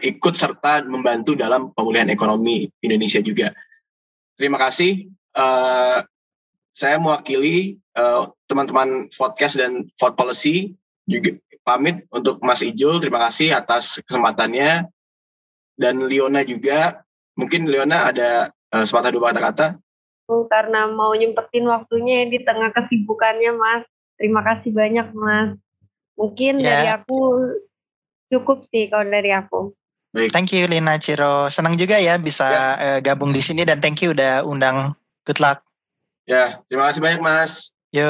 ikut 0.02 0.34
serta 0.34 0.82
membantu 0.86 1.38
dalam 1.38 1.70
pemulihan 1.78 2.10
ekonomi 2.10 2.66
Indonesia 2.82 3.22
juga. 3.22 3.54
Terima 4.42 4.58
kasih. 4.58 5.06
Uh, 5.38 6.02
saya 6.72 6.98
mewakili 6.98 7.78
eh, 7.78 8.24
teman-teman 8.48 9.06
uh, 9.06 9.12
podcast 9.12 9.60
dan 9.60 9.92
Vote 10.00 10.16
Policy 10.16 10.72
juga 11.04 11.36
pamit 11.62 12.06
untuk 12.14 12.42
Mas 12.42 12.66
Ijul. 12.66 13.02
Terima 13.02 13.22
kasih 13.30 13.56
atas 13.56 14.02
kesempatannya. 14.06 14.90
Dan 15.78 16.06
Liona 16.06 16.46
juga. 16.46 17.02
Mungkin 17.38 17.66
Liona 17.66 18.12
ada 18.12 18.54
uh, 18.76 18.84
sepatah 18.86 19.12
dua 19.14 19.32
kata-kata. 19.32 19.82
Oh, 20.32 20.48
karena 20.48 20.88
mau 20.88 21.12
nyempetin 21.12 21.68
waktunya 21.68 22.30
di 22.30 22.40
tengah 22.44 22.72
kesibukannya, 22.72 23.52
Mas. 23.58 23.84
Terima 24.16 24.46
kasih 24.46 24.72
banyak, 24.72 25.12
Mas. 25.12 25.58
Mungkin 26.16 26.62
yeah. 26.62 26.70
dari 26.70 26.90
aku 27.02 27.20
cukup 28.32 28.70
sih 28.72 28.88
kalau 28.88 29.10
dari 29.10 29.34
aku. 29.34 29.76
Baik. 30.12 30.32
Thank 30.36 30.52
you 30.52 30.68
Lina 30.68 31.00
Ciro. 31.00 31.48
Senang 31.48 31.80
juga 31.80 32.00
ya 32.00 32.20
bisa 32.20 32.48
yeah. 32.48 32.76
uh, 32.78 33.00
gabung 33.00 33.32
di 33.32 33.40
sini 33.40 33.64
dan 33.64 33.80
thank 33.80 34.04
you 34.04 34.12
udah 34.12 34.44
undang. 34.44 34.96
Good 35.24 35.40
luck. 35.40 35.64
Ya, 36.28 36.64
terima 36.68 36.92
kasih 36.92 37.02
banyak 37.02 37.22
Mas. 37.24 37.72
Yo. 37.92 38.08